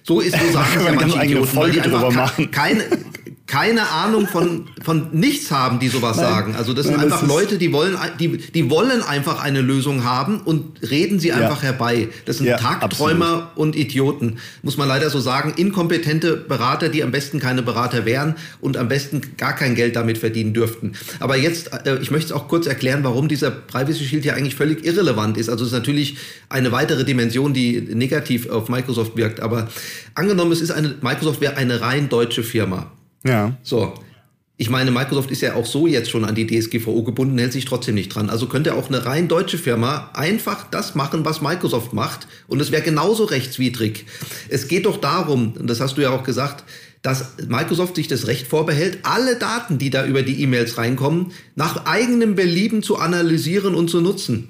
[0.04, 2.84] So ist so sagen ja manche Idioten, weil die einfach keine,
[3.52, 6.26] keine Ahnung von, von nichts haben, die sowas Nein.
[6.26, 6.56] sagen.
[6.56, 10.06] Also das Nein, sind einfach das Leute, die wollen, die, die wollen einfach eine Lösung
[10.06, 11.72] haben und reden sie einfach ja.
[11.72, 12.08] herbei.
[12.24, 13.58] Das sind ja, Tagträumer absolut.
[13.58, 15.54] und Idioten, muss man leider so sagen.
[15.58, 20.18] Inkompetente Berater, die am besten keine Berater wären und am besten gar kein Geld damit
[20.18, 20.94] verdienen dürften.
[21.20, 24.56] Aber jetzt, äh, ich möchte es auch kurz erklären, warum dieser Privacy Shield ja eigentlich
[24.56, 25.50] völlig irrelevant ist.
[25.50, 26.16] Also es ist natürlich
[26.48, 29.42] eine weitere Dimension, die negativ auf Microsoft wirkt.
[29.42, 29.68] Aber
[30.16, 32.90] angenommen, es ist eine, Microsoft wäre eine rein deutsche Firma.
[33.24, 33.56] Ja.
[33.64, 33.94] So.
[34.58, 37.66] Ich meine, Microsoft ist ja auch so jetzt schon an die DSGVO gebunden, hält sich
[37.66, 38.30] trotzdem nicht dran.
[38.30, 42.28] Also könnte auch eine rein deutsche Firma einfach das machen, was Microsoft macht.
[42.48, 44.06] Und es wäre genauso rechtswidrig.
[44.50, 46.64] Es geht doch darum, und das hast du ja auch gesagt,
[47.02, 51.88] dass Microsoft sich das Recht vorbehält, alle Daten, die da über die E-Mails reinkommen, nach
[51.88, 54.50] eigenem Belieben zu analysieren und zu nutzen.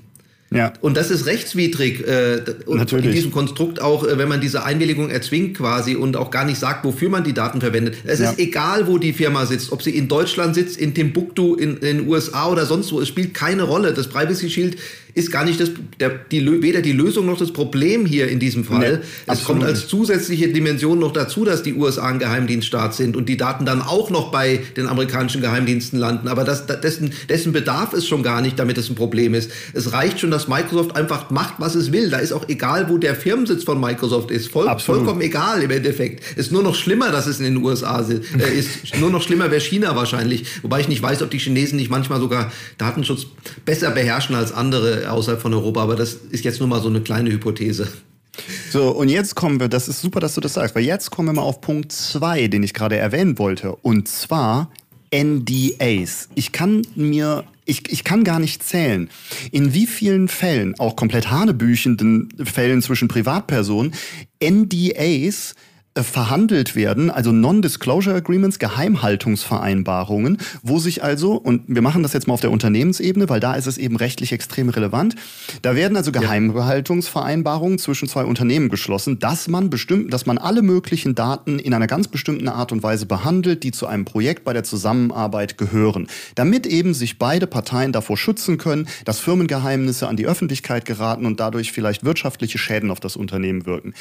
[0.54, 0.74] Ja.
[0.82, 2.06] Und das ist rechtswidrig.
[2.06, 3.06] Äh, und Natürlich.
[3.06, 6.60] in diesem Konstrukt auch, äh, wenn man diese Einwilligung erzwingt quasi und auch gar nicht
[6.60, 7.96] sagt, wofür man die Daten verwendet.
[8.04, 8.32] Es ja.
[8.32, 12.00] ist egal, wo die Firma sitzt, ob sie in Deutschland sitzt, in Timbuktu, in, in
[12.00, 13.00] den USA oder sonst wo.
[13.00, 13.94] Es spielt keine Rolle.
[13.94, 14.78] Das Privacy Shield
[15.14, 18.64] ist gar nicht das, der, die, weder die Lösung noch das Problem hier in diesem
[18.64, 18.98] Fall.
[18.98, 23.28] Nee, es kommt als zusätzliche Dimension noch dazu, dass die USA ein Geheimdienststaat sind und
[23.28, 26.28] die Daten dann auch noch bei den amerikanischen Geheimdiensten landen.
[26.28, 29.52] Aber das, dessen, dessen bedarf es schon gar nicht, damit es ein Problem ist.
[29.74, 32.10] Es reicht schon, dass Microsoft einfach macht, was es will.
[32.10, 34.50] Da ist auch egal, wo der Firmensitz von Microsoft ist.
[34.50, 36.38] Voll, vollkommen egal im Endeffekt.
[36.38, 38.70] Ist nur noch schlimmer, dass es in den USA äh, ist.
[39.00, 40.46] Nur noch schlimmer wäre China wahrscheinlich.
[40.62, 43.26] Wobei ich nicht weiß, ob die Chinesen nicht manchmal sogar Datenschutz
[43.66, 47.02] besser beherrschen als andere außerhalb von Europa, aber das ist jetzt nur mal so eine
[47.02, 47.88] kleine Hypothese.
[48.72, 51.30] So, und jetzt kommen wir, das ist super, dass du das sagst, weil jetzt kommen
[51.30, 53.76] wir mal auf Punkt 2, den ich gerade erwähnen wollte.
[53.76, 54.72] Und zwar
[55.14, 56.30] NDAs.
[56.36, 59.10] Ich kann mir, ich, ich kann gar nicht zählen,
[59.52, 63.94] in wie vielen Fällen, auch komplett hanebüchenden Fällen zwischen Privatpersonen,
[64.42, 65.56] NDAs
[65.98, 72.34] verhandelt werden, also Non-Disclosure Agreements, Geheimhaltungsvereinbarungen, wo sich also, und wir machen das jetzt mal
[72.34, 75.16] auf der Unternehmensebene, weil da ist es eben rechtlich extrem relevant,
[75.64, 81.14] da werden also Geheimhaltungsvereinbarungen zwischen zwei Unternehmen geschlossen, dass man bestimmt, dass man alle möglichen
[81.14, 84.64] Daten in einer ganz bestimmten Art und Weise behandelt, die zu einem Projekt bei der
[84.64, 90.86] Zusammenarbeit gehören, damit eben sich beide Parteien davor schützen können, dass Firmengeheimnisse an die Öffentlichkeit
[90.86, 93.94] geraten und dadurch vielleicht wirtschaftliche Schäden auf das Unternehmen wirken.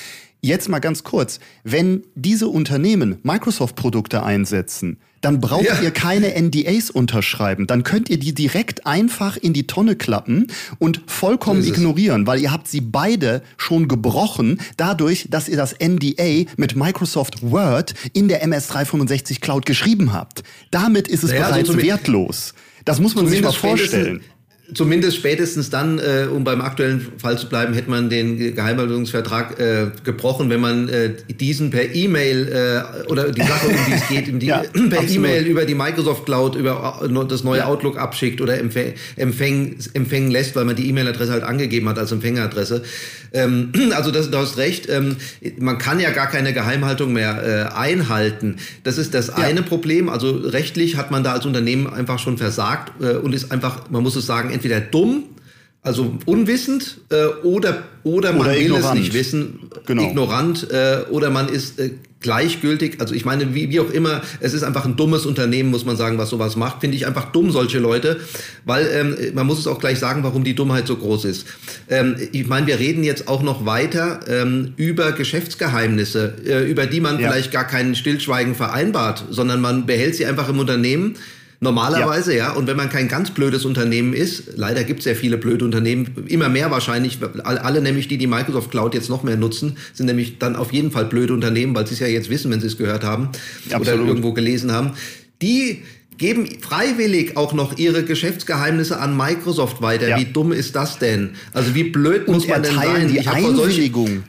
[0.43, 5.83] Jetzt mal ganz kurz, wenn diese Unternehmen Microsoft-Produkte einsetzen, dann braucht ja.
[5.83, 7.67] ihr keine NDAs unterschreiben.
[7.67, 10.47] Dann könnt ihr die direkt einfach in die Tonne klappen
[10.79, 16.51] und vollkommen ignorieren, weil ihr habt sie beide schon gebrochen, dadurch, dass ihr das NDA
[16.57, 20.43] mit Microsoft Word in der MS365 Cloud geschrieben habt.
[20.71, 22.55] Damit ist es naja, bereits also wertlos.
[22.87, 24.23] Das muss man sich mal vorstellen
[24.75, 29.87] zumindest spätestens dann, äh, um beim aktuellen Fall zu bleiben, hätte man den Geheimhaltungsvertrag äh,
[30.05, 34.43] gebrochen, wenn man äh, diesen per E-Mail äh, oder die Sache, um die es geht,
[34.43, 37.67] die, ja, per E-Mail über die Microsoft Cloud, über äh, das neue ja.
[37.67, 42.13] Outlook abschickt oder empfäng, empfäng, empfängen lässt, weil man die E-Mail-Adresse halt angegeben hat als
[42.13, 42.83] Empfängeradresse.
[43.33, 45.17] Ähm, also das, du hast recht, ähm,
[45.59, 48.57] man kann ja gar keine Geheimhaltung mehr äh, einhalten.
[48.85, 49.37] Das ist das ja.
[49.37, 50.09] eine Problem.
[50.09, 54.17] Also rechtlich hat man da als Unternehmen einfach schon versagt und ist einfach, man muss
[54.17, 55.25] es sagen, entweder dumm,
[55.83, 58.85] also unwissend äh, oder, oder man oder will ignorant.
[58.85, 60.03] es nicht wissen, genau.
[60.03, 63.01] ignorant äh, oder man ist äh, gleichgültig.
[63.01, 65.97] Also ich meine, wie, wie auch immer, es ist einfach ein dummes Unternehmen, muss man
[65.97, 66.83] sagen, was sowas macht.
[66.83, 68.21] Finde ich einfach dumm, solche Leute,
[68.67, 71.47] weil ähm, man muss es auch gleich sagen, warum die Dummheit so groß ist.
[71.89, 77.01] Ähm, ich meine, wir reden jetzt auch noch weiter ähm, über Geschäftsgeheimnisse, äh, über die
[77.01, 77.31] man ja.
[77.31, 81.17] vielleicht gar keinen Stillschweigen vereinbart, sondern man behält sie einfach im Unternehmen
[81.63, 82.49] Normalerweise, ja.
[82.49, 82.53] ja.
[82.53, 86.09] Und wenn man kein ganz blödes Unternehmen ist, leider gibt es sehr viele blöde Unternehmen,
[86.27, 90.39] immer mehr wahrscheinlich, alle nämlich, die die Microsoft Cloud jetzt noch mehr nutzen, sind nämlich
[90.39, 92.79] dann auf jeden Fall blöde Unternehmen, weil sie es ja jetzt wissen, wenn sie es
[92.79, 93.29] gehört haben
[93.71, 94.01] Absolut.
[94.01, 94.93] oder irgendwo gelesen haben.
[95.43, 95.83] Die
[96.17, 100.09] geben freiwillig auch noch ihre Geschäftsgeheimnisse an Microsoft weiter.
[100.09, 100.19] Ja.
[100.19, 101.31] Wie dumm ist das denn?
[101.53, 103.09] Also wie blöd muss man denn sein?
[103.09, 104.23] Die Einwilligung,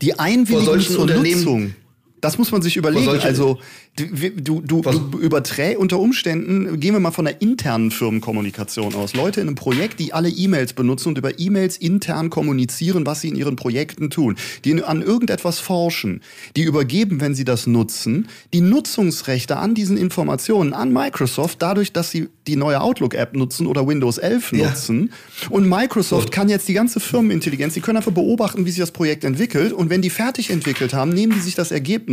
[0.00, 1.74] die Einwilligung zur Nutzung.
[2.20, 3.20] Das muss man sich überlegen.
[3.20, 3.58] Also
[3.98, 9.14] Du, du, du überträgst unter Umständen, gehen wir mal von der internen Firmenkommunikation aus.
[9.14, 13.28] Leute in einem Projekt, die alle E-Mails benutzen und über E-Mails intern kommunizieren, was sie
[13.28, 16.20] in ihren Projekten tun, die an irgendetwas forschen,
[16.54, 22.10] die übergeben, wenn sie das nutzen, die Nutzungsrechte an diesen Informationen an Microsoft, dadurch, dass
[22.10, 25.10] sie die neue Outlook-App nutzen oder Windows 11 nutzen.
[25.42, 25.48] Ja.
[25.50, 29.24] Und Microsoft kann jetzt die ganze Firmenintelligenz, die können einfach beobachten, wie sich das Projekt
[29.24, 29.72] entwickelt.
[29.72, 32.07] Und wenn die fertig entwickelt haben, nehmen die sich das Ergebnis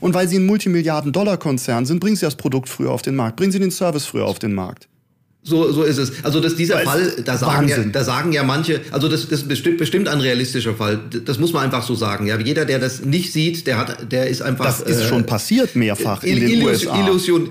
[0.00, 3.16] und weil sie ein Multimilliarden Dollar Dollarkonzern sind, bringen Sie das Produkt früher auf den
[3.16, 4.88] Markt, bringen Sie den Service früher auf den Markt.
[5.42, 6.22] So, so ist es.
[6.22, 9.44] Also dass dieser Weil Fall, da sagen, ja, da sagen ja manche, also das, das
[9.44, 11.00] bestimmt, bestimmt ein realistischer Fall.
[11.24, 12.26] Das muss man einfach so sagen.
[12.26, 14.66] Ja, jeder, der das nicht sieht, der hat, der ist einfach.
[14.66, 17.00] Das ist äh, schon passiert mehrfach in den Illus USA.
[17.00, 17.50] Illusion.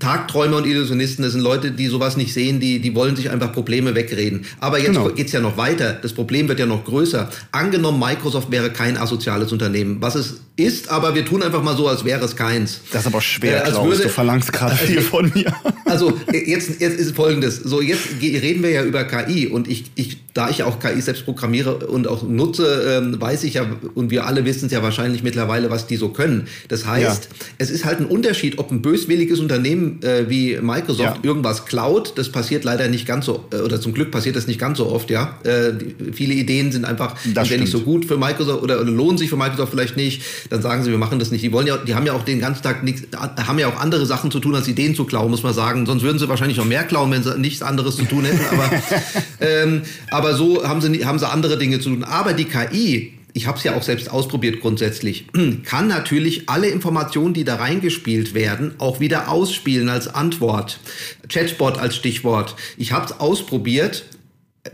[0.00, 3.52] Tagträumer und Illusionisten, das sind Leute, die sowas nicht sehen, die, die wollen sich einfach
[3.52, 4.44] Probleme wegreden.
[4.58, 5.10] Aber jetzt genau.
[5.10, 5.92] geht's ja noch weiter.
[5.92, 7.30] Das Problem wird ja noch größer.
[7.52, 11.86] Angenommen, Microsoft wäre kein asoziales Unternehmen, was es ist, aber wir tun einfach mal so,
[11.86, 12.80] als wäre es keins.
[12.90, 13.86] Das ist aber schwer, äh, Klaus.
[13.86, 15.54] Würde, du verlangst gerade also, viel von mir.
[15.84, 17.58] Also jetzt, jetzt ist folgendes.
[17.58, 21.24] So, jetzt reden wir ja über KI und ich, ich da ich auch KI selbst
[21.24, 25.22] programmiere und auch nutze, ähm, weiß ich ja, und wir alle wissen es ja wahrscheinlich
[25.22, 26.46] mittlerweile, was die so können.
[26.68, 27.46] Das heißt, ja.
[27.56, 31.16] es ist halt ein Unterschied, ob ein böswilliges Unternehmen äh, wie Microsoft ja.
[31.22, 32.18] irgendwas klaut.
[32.18, 34.90] Das passiert leider nicht ganz so, äh, oder zum Glück passiert das nicht ganz so
[34.90, 35.38] oft, ja.
[35.42, 35.72] Äh,
[36.12, 39.70] viele Ideen sind einfach nicht so gut für Microsoft oder, oder, lohnen sich für Microsoft
[39.70, 40.22] vielleicht nicht.
[40.50, 41.42] Dann sagen sie, wir machen das nicht.
[41.42, 44.04] Die wollen ja, die haben ja auch den ganzen Tag nichts, haben ja auch andere
[44.04, 45.86] Sachen zu tun, als Ideen zu klauen, muss man sagen.
[45.86, 48.44] Sonst würden sie wahrscheinlich noch mehr klauen, wenn sie nichts anderes zu tun hätten.
[48.50, 48.70] Aber,
[49.40, 52.02] ähm, aber aber so haben sie, haben sie andere Dinge zu tun.
[52.02, 55.26] Aber die KI, ich habe es ja auch selbst ausprobiert grundsätzlich,
[55.64, 60.80] kann natürlich alle Informationen, die da reingespielt werden, auch wieder ausspielen als Antwort.
[61.28, 62.56] Chatbot als Stichwort.
[62.76, 64.04] Ich habe es ausprobiert.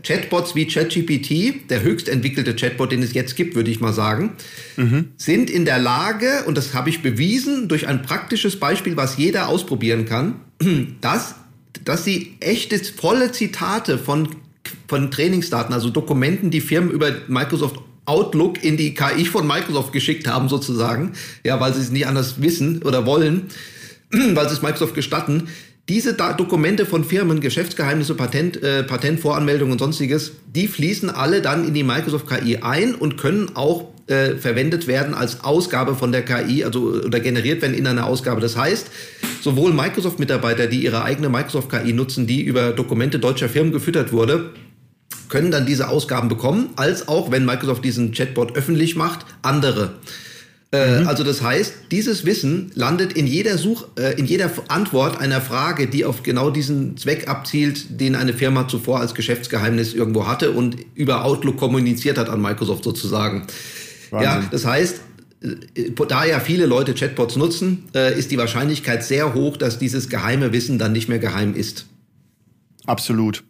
[0.01, 4.31] Chatbots wie ChatGPT, der höchst entwickelte Chatbot, den es jetzt gibt, würde ich mal sagen,
[4.75, 5.09] mhm.
[5.17, 9.49] sind in der Lage, und das habe ich bewiesen durch ein praktisches Beispiel, was jeder
[9.49, 10.39] ausprobieren kann,
[11.01, 11.35] dass,
[11.85, 14.29] dass sie echte, volle Zitate von
[14.87, 20.27] von Trainingsdaten, also Dokumenten, die Firmen über Microsoft Outlook in die KI von Microsoft geschickt
[20.27, 23.47] haben, sozusagen, ja, weil sie es nicht anders wissen oder wollen,
[24.11, 25.47] weil sie es Microsoft gestatten.
[25.89, 31.67] Diese da Dokumente von Firmen, Geschäftsgeheimnisse, Patent, äh, Patentvoranmeldungen und sonstiges, die fließen alle dann
[31.67, 36.23] in die Microsoft KI ein und können auch äh, verwendet werden als Ausgabe von der
[36.23, 38.41] KI, also oder generiert werden in einer Ausgabe.
[38.41, 38.87] Das heißt,
[39.41, 44.51] sowohl Microsoft-Mitarbeiter, die ihre eigene Microsoft-KI nutzen, die über Dokumente deutscher Firmen gefüttert wurde,
[45.29, 49.93] können dann diese Ausgaben bekommen, als auch, wenn Microsoft diesen Chatbot öffentlich macht, andere.
[50.73, 51.07] Äh, mhm.
[51.07, 55.87] Also das heißt, dieses Wissen landet in jeder Such, äh, in jeder Antwort einer Frage,
[55.87, 60.77] die auf genau diesen Zweck abzielt, den eine Firma zuvor als Geschäftsgeheimnis irgendwo hatte und
[60.95, 63.45] über Outlook kommuniziert hat an Microsoft sozusagen.
[64.13, 64.43] Wahnsinn.
[64.43, 65.01] Ja, das heißt,
[65.41, 70.53] äh, da ja viele Leute Chatbots nutzen, ist die Wahrscheinlichkeit sehr hoch, dass dieses geheime
[70.53, 71.85] Wissen dann nicht mehr geheim ist.
[72.85, 73.43] Absolut.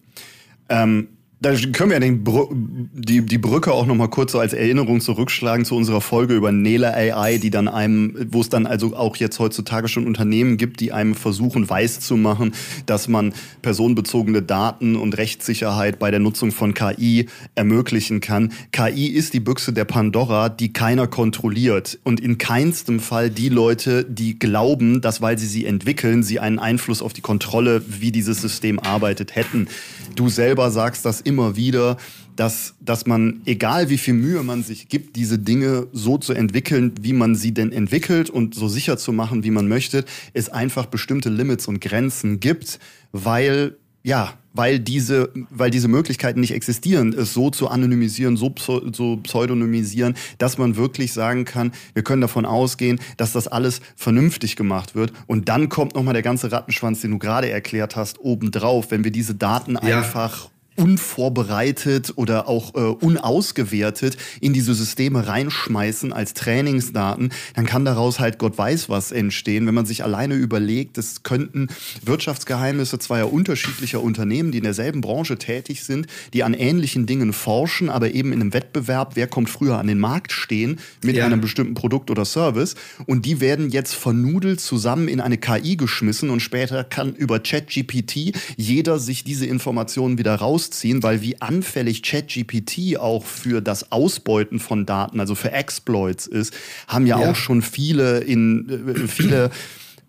[0.69, 1.10] Ähm,
[1.43, 5.01] da können wir den Br die, die Brücke auch noch mal kurz so als Erinnerung
[5.01, 9.17] zurückschlagen zu unserer Folge über Nela AI, die dann einem, wo es dann also auch
[9.17, 12.53] jetzt heutzutage schon Unternehmen gibt, die einem versuchen weiß zu machen,
[12.86, 18.53] dass man personenbezogene Daten und Rechtssicherheit bei der Nutzung von KI ermöglichen kann.
[18.71, 24.06] KI ist die Büchse der Pandora, die keiner kontrolliert und in keinstem Fall die Leute,
[24.06, 28.41] die glauben, dass weil sie sie entwickeln, sie einen Einfluss auf die Kontrolle, wie dieses
[28.41, 29.67] System arbeitet, hätten.
[30.15, 31.98] Du selber sagst das immer wieder,
[32.36, 36.93] dass, dass man, egal wie viel Mühe man sich gibt, diese Dinge so zu entwickeln,
[37.02, 40.86] wie man sie denn entwickelt und so sicher zu machen, wie man möchte, es einfach
[40.88, 42.80] bestimmte Limits und Grenzen gibt,
[43.12, 48.54] weil ja, weil diese, weil diese Möglichkeiten nicht existieren, es so zu anonymisieren, so,
[48.91, 54.56] so pseudonymisieren, dass man wirklich sagen kann, wir können davon ausgehen, dass das alles vernünftig
[54.58, 55.13] gemacht wird.
[55.26, 59.12] Und dann kommt nochmal der ganze Rattenschwanz, den du gerade erklärt hast, obendrauf, wenn wir
[59.12, 59.80] diese Daten ja.
[59.80, 68.19] einfach unvorbereitet oder auch äh, unausgewertet in diese Systeme reinschmeißen als Trainingsdaten, dann kann daraus
[68.19, 69.67] halt Gott weiß was entstehen.
[69.67, 71.67] Wenn man sich alleine überlegt, es könnten
[72.03, 77.89] Wirtschaftsgeheimnisse zweier unterschiedlicher Unternehmen, die in derselben Branche tätig sind, die an ähnlichen Dingen forschen,
[77.89, 81.25] aber eben in einem Wettbewerb, wer kommt früher an den Markt stehen mit ja.
[81.25, 82.75] einem bestimmten Produkt oder Service.
[83.05, 88.33] Und die werden jetzt vernudelt zusammen in eine KI geschmissen und später kann über ChatGPT
[88.57, 94.60] jeder sich diese Informationen wieder raus rausziehen, weil wie anfällig ChatGPT auch für das Ausbeuten
[94.60, 96.54] von Daten, also für Exploits ist,
[96.88, 97.32] haben ja, ja.
[97.32, 99.52] auch schon viele in äh, viele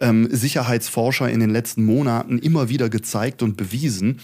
[0.01, 4.21] ähm, Sicherheitsforscher in den letzten Monaten immer wieder gezeigt und bewiesen.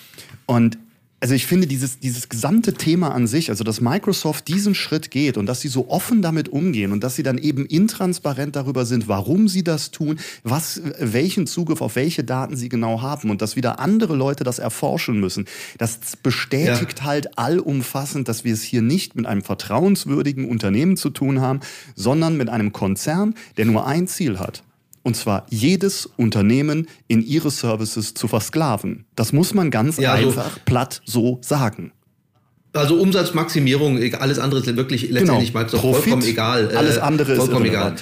[0.46, 0.78] Und
[1.20, 5.36] also ich finde dieses, dieses gesamte Thema an sich, also dass Microsoft diesen Schritt geht
[5.36, 9.06] und dass sie so offen damit umgehen und dass sie dann eben intransparent darüber sind,
[9.06, 13.54] warum sie das tun, was, welchen Zugriff auf welche Daten sie genau haben und dass
[13.54, 15.44] wieder andere Leute das erforschen müssen,
[15.76, 17.04] das bestätigt ja.
[17.04, 21.60] halt allumfassend, dass wir es hier nicht mit einem vertrauenswürdigen Unternehmen zu tun haben,
[21.94, 24.62] sondern mit einem Konzern, der nur ein Ziel hat.
[25.02, 29.06] Und zwar jedes Unternehmen in ihre Services zu versklaven.
[29.16, 31.92] Das muss man ganz ja, also einfach so platt so sagen.
[32.72, 35.64] Also Umsatzmaximierung, alles andere ist wirklich letztendlich genau.
[35.64, 36.76] Microsoft Profit, vollkommen egal.
[36.76, 37.96] Alles andere vollkommen ist egal.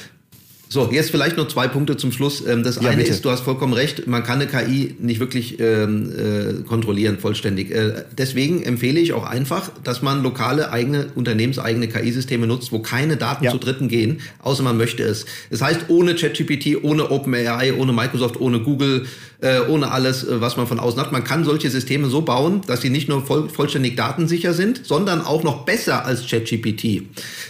[0.70, 2.46] So, jetzt vielleicht noch zwei Punkte zum Schluss.
[2.46, 3.10] Ähm, das ja, eine bitte.
[3.10, 7.70] ist, du hast vollkommen recht, man kann eine KI nicht wirklich ähm, äh, kontrollieren, vollständig.
[7.70, 13.16] Äh, deswegen empfehle ich auch einfach, dass man lokale eigene, unternehmenseigene KI-Systeme nutzt, wo keine
[13.16, 13.50] Daten ja.
[13.50, 15.24] zu Dritten gehen, außer man möchte es.
[15.50, 19.06] Das heißt, ohne ChatGPT, ohne OpenAI, ohne Microsoft, ohne Google,
[19.40, 21.12] äh, ohne alles, äh, was man von außen hat.
[21.12, 25.22] Man kann solche Systeme so bauen, dass sie nicht nur voll, vollständig datensicher sind, sondern
[25.22, 27.04] auch noch besser als ChatGPT.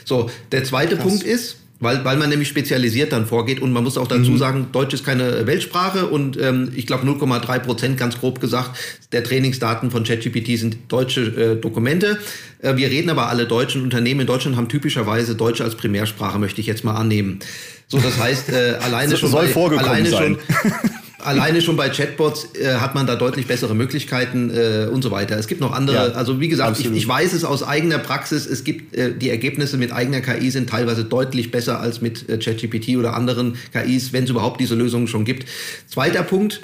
[0.05, 1.05] So, der zweite Krass.
[1.05, 4.39] Punkt ist, weil, weil man nämlich spezialisiert dann vorgeht und man muss auch dazu mhm.
[4.39, 8.79] sagen, Deutsch ist keine Weltsprache und ähm, ich glaube 0,3 Prozent, ganz grob gesagt,
[9.13, 12.19] der Trainingsdaten von ChatGPT sind deutsche äh, Dokumente.
[12.61, 16.61] Äh, wir reden aber alle deutschen Unternehmen in Deutschland haben typischerweise Deutsch als Primärsprache, möchte
[16.61, 17.39] ich jetzt mal annehmen.
[17.87, 20.37] So, das heißt, äh, alleine schon, soll bei, alleine sein.
[20.63, 20.73] schon,
[21.19, 25.37] alleine schon bei Chatbots äh, hat man da deutlich bessere Möglichkeiten äh, und so weiter.
[25.37, 28.47] Es gibt noch andere, ja, also wie gesagt, ich, ich, weiß es aus eigener Praxis,
[28.47, 32.39] es gibt äh, die Ergebnisse mit eigener KI sind teilweise deutlich besser als mit äh,
[32.39, 35.49] ChatGPT oder anderen KIs, wenn es überhaupt diese Lösungen schon gibt.
[35.87, 36.61] Zweiter Punkt,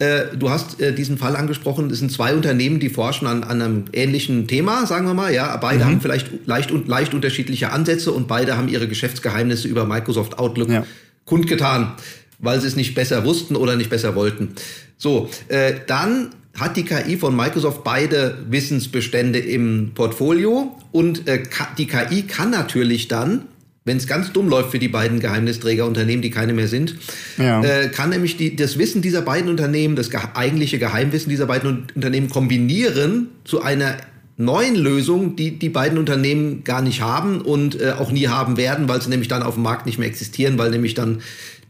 [0.00, 1.90] äh, Du hast äh, diesen Fall angesprochen.
[1.90, 5.32] Es sind zwei Unternehmen, die forschen an, an einem ähnlichen Thema, sagen wir mal.
[5.32, 5.88] Ja, beide mhm.
[5.88, 10.84] haben vielleicht leicht, leicht unterschiedliche Ansätze und beide haben ihre Geschäftsgeheimnisse über Microsoft Outlook ja.
[11.26, 11.92] kundgetan
[12.38, 14.54] weil sie es nicht besser wussten oder nicht besser wollten.
[14.96, 21.42] So, äh, dann hat die KI von Microsoft beide Wissensbestände im Portfolio und äh,
[21.78, 23.42] die KI kann natürlich dann,
[23.84, 26.96] wenn es ganz dumm läuft für die beiden Geheimnisträgerunternehmen, die keine mehr sind,
[27.36, 27.62] ja.
[27.62, 31.86] äh, kann nämlich die, das Wissen dieser beiden Unternehmen, das ge eigentliche Geheimwissen dieser beiden
[31.94, 33.96] Unternehmen kombinieren zu einer
[34.36, 38.88] neuen Lösung, die die beiden Unternehmen gar nicht haben und äh, auch nie haben werden,
[38.88, 41.20] weil sie nämlich dann auf dem Markt nicht mehr existieren, weil nämlich dann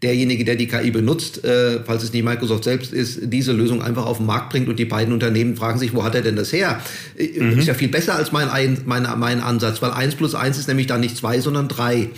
[0.05, 4.07] derjenige, der die KI benutzt, äh, falls es nicht Microsoft selbst ist, diese Lösung einfach
[4.07, 6.53] auf den Markt bringt und die beiden Unternehmen fragen sich, wo hat er denn das
[6.53, 6.81] her?
[7.17, 7.59] Äh, mhm.
[7.59, 8.49] Ist ja viel besser als mein,
[8.85, 12.11] mein, mein Ansatz, weil eins plus eins ist nämlich dann nicht zwei, sondern drei.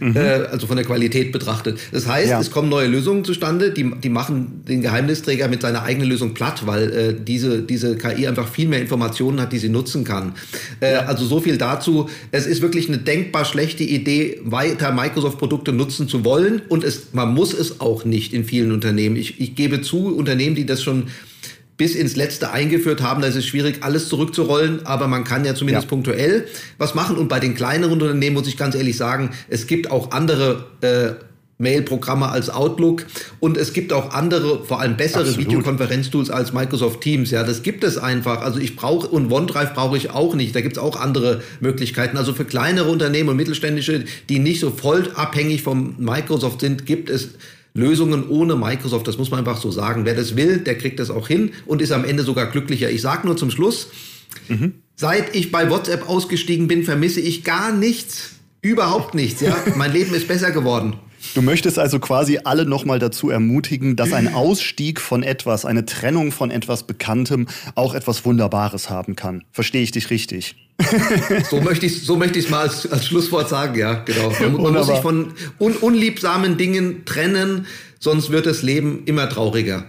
[0.00, 0.16] Mhm.
[0.16, 1.78] Äh, also von der Qualität betrachtet.
[1.92, 2.40] Das heißt, ja.
[2.40, 6.66] es kommen neue Lösungen zustande, die, die machen den Geheimnisträger mit seiner eigenen Lösung platt,
[6.66, 10.32] weil äh, diese, diese KI einfach viel mehr Informationen hat, die sie nutzen kann.
[10.80, 12.08] Äh, also so viel dazu.
[12.32, 17.29] Es ist wirklich eine denkbar schlechte Idee, weiter Microsoft-Produkte nutzen zu wollen und es, man
[17.30, 19.16] muss es auch nicht in vielen Unternehmen.
[19.16, 21.08] Ich, ich gebe zu, Unternehmen, die das schon
[21.80, 23.22] bis ins Letzte eingeführt haben.
[23.22, 25.88] Da ist es schwierig, alles zurückzurollen, aber man kann ja zumindest ja.
[25.88, 27.16] punktuell was machen.
[27.16, 31.24] Und bei den kleineren Unternehmen muss ich ganz ehrlich sagen, es gibt auch andere äh,
[31.60, 33.06] Mail-Programme als Outlook
[33.38, 35.36] und es gibt auch andere, vor allem bessere.
[35.36, 37.30] Videokonferenztools als Microsoft Teams.
[37.30, 38.40] Ja, das gibt es einfach.
[38.40, 40.54] Also ich brauche und OneDrive brauche ich auch nicht.
[40.56, 42.16] Da gibt es auch andere Möglichkeiten.
[42.16, 47.10] Also für kleinere Unternehmen und mittelständische, die nicht so voll abhängig vom Microsoft sind, gibt
[47.10, 47.30] es
[47.74, 49.06] Lösungen ohne Microsoft.
[49.06, 50.04] Das muss man einfach so sagen.
[50.04, 52.90] Wer das will, der kriegt das auch hin und ist am Ende sogar glücklicher.
[52.90, 53.88] Ich sage nur zum Schluss,
[54.48, 54.74] mhm.
[54.96, 58.32] seit ich bei WhatsApp ausgestiegen bin, vermisse ich gar nichts.
[58.62, 59.40] Überhaupt nichts.
[59.40, 59.56] Ja?
[59.76, 60.96] mein Leben ist besser geworden.
[61.34, 66.32] Du möchtest also quasi alle nochmal dazu ermutigen, dass ein Ausstieg von etwas, eine Trennung
[66.32, 69.44] von etwas Bekanntem auch etwas Wunderbares haben kann.
[69.52, 70.56] Verstehe ich dich richtig?
[71.50, 74.32] so möchte ich so möchte ich mal als, als, Schlusswort sagen, ja, genau.
[74.40, 77.66] Man, man muss sich von un, unliebsamen Dingen trennen,
[77.98, 79.84] sonst wird das Leben immer trauriger.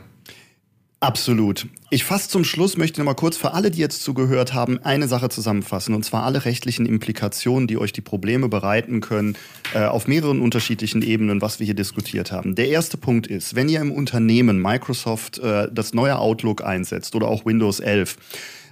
[1.03, 1.65] Absolut.
[1.89, 5.07] Ich fasse zum Schluss, möchte noch mal kurz für alle, die jetzt zugehört haben, eine
[5.07, 5.95] Sache zusammenfassen.
[5.95, 9.35] Und zwar alle rechtlichen Implikationen, die euch die Probleme bereiten können,
[9.73, 12.53] äh, auf mehreren unterschiedlichen Ebenen, was wir hier diskutiert haben.
[12.53, 17.29] Der erste Punkt ist, wenn ihr im Unternehmen Microsoft äh, das neue Outlook einsetzt oder
[17.29, 18.17] auch Windows 11,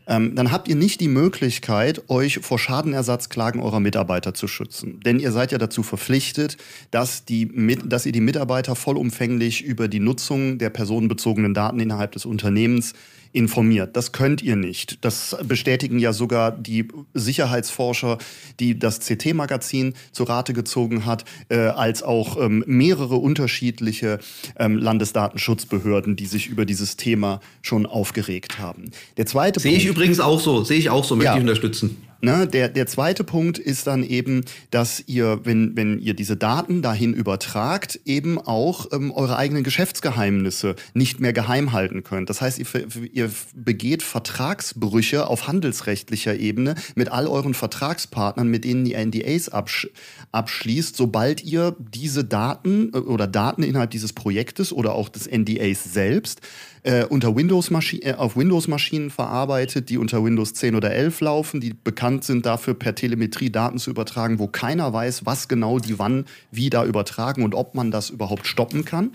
[0.10, 5.00] ähm, dann habt ihr nicht die Möglichkeit, euch vor Schadenersatzklagen eurer Mitarbeiter zu schützen.
[5.06, 6.58] Denn ihr seid ja dazu verpflichtet,
[6.90, 7.48] dass, die,
[7.86, 12.94] dass ihr die Mitarbeiter vollumfänglich über die Nutzung der personenbezogenen Daten innerhalb des Unternehmens
[13.32, 13.96] informiert.
[13.96, 15.04] Das könnt ihr nicht.
[15.06, 18.18] Das bestätigen ja sogar die Sicherheitsforscher,
[18.60, 24.20] die das CT-Magazin zu Rate gezogen hat, äh, als auch ähm, mehrere unterschiedliche
[24.58, 28.92] ähm, Landesdatenschutzbehörden, die sich über dieses Thema schon aufgeregt haben.
[29.18, 31.36] Der zweite Sehe ich übrigens auch so, sehe ich auch so, möchte ja.
[31.36, 32.09] ich unterstützen.
[32.22, 36.82] Ne, der, der zweite Punkt ist dann eben, dass ihr, wenn, wenn ihr diese Daten
[36.82, 42.30] dahin übertragt, eben auch ähm, eure eigenen Geschäftsgeheimnisse nicht mehr geheim halten könnt.
[42.30, 42.66] Das heißt, ihr,
[43.14, 49.88] ihr begeht Vertragsbrüche auf handelsrechtlicher Ebene mit all euren Vertragspartnern, mit denen ihr NDAs absch
[50.34, 55.86] abschließt, sobald ihr diese Daten äh, oder Daten innerhalb dieses Projektes oder auch des NDAs
[55.86, 56.42] selbst
[56.84, 61.74] äh, unter Windows äh, auf Windows-Maschinen verarbeitet, die unter Windows 10 oder 11 laufen, die
[61.74, 66.26] bekannt sind dafür, per Telemetrie Daten zu übertragen, wo keiner weiß, was genau die wann
[66.52, 69.12] wie da übertragen und ob man das überhaupt stoppen kann.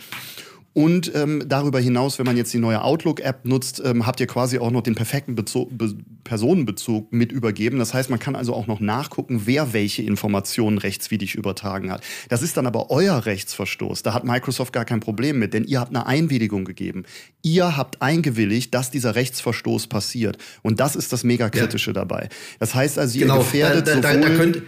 [0.74, 4.58] Und ähm, darüber hinaus, wenn man jetzt die neue Outlook-App nutzt, ähm, habt ihr quasi
[4.58, 7.78] auch noch den perfekten Bezo Be Personenbezug mit übergeben.
[7.78, 12.02] Das heißt, man kann also auch noch nachgucken, wer welche Informationen rechtswidrig übertragen hat.
[12.30, 14.02] Das ist dann aber euer Rechtsverstoß.
[14.02, 17.04] Da hat Microsoft gar kein Problem mit, denn ihr habt eine Einwilligung gegeben.
[17.42, 20.38] Ihr habt eingewilligt, dass dieser Rechtsverstoß passiert.
[20.62, 21.94] Und das ist das mega kritische ja.
[21.94, 22.30] dabei.
[22.58, 23.38] Das heißt also, ihr genau.
[23.38, 24.30] gefährdet da, da, sowohl...
[24.30, 24.62] Da könnt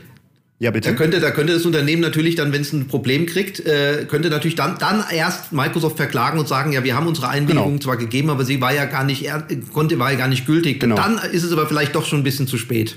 [0.58, 0.88] ja, bitte.
[0.90, 4.30] Da könnte, da könnte das Unternehmen natürlich dann, wenn es ein Problem kriegt, äh, könnte
[4.30, 7.82] natürlich dann, dann erst Microsoft verklagen und sagen, ja, wir haben unsere Einwilligung genau.
[7.82, 9.30] zwar gegeben, aber sie war ja gar nicht,
[9.74, 10.80] konnte, war ja gar nicht gültig.
[10.80, 10.96] Genau.
[10.96, 12.96] Dann ist es aber vielleicht doch schon ein bisschen zu spät.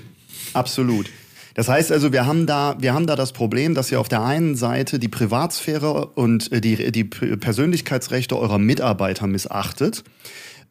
[0.54, 1.08] Absolut.
[1.54, 4.24] Das heißt also, wir haben da, wir haben da das Problem, dass ihr auf der
[4.24, 10.06] einen Seite die Privatsphäre und äh, die, die Persönlichkeitsrechte eurer Mitarbeiter missachtet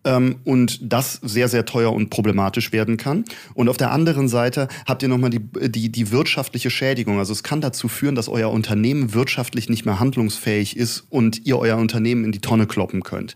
[0.05, 3.25] ähm, und das sehr, sehr teuer und problematisch werden kann.
[3.55, 7.19] Und auf der anderen Seite habt ihr nochmal die, die, die wirtschaftliche Schädigung.
[7.19, 11.59] Also es kann dazu führen, dass euer Unternehmen wirtschaftlich nicht mehr handlungsfähig ist und ihr
[11.59, 13.35] euer Unternehmen in die Tonne kloppen könnt.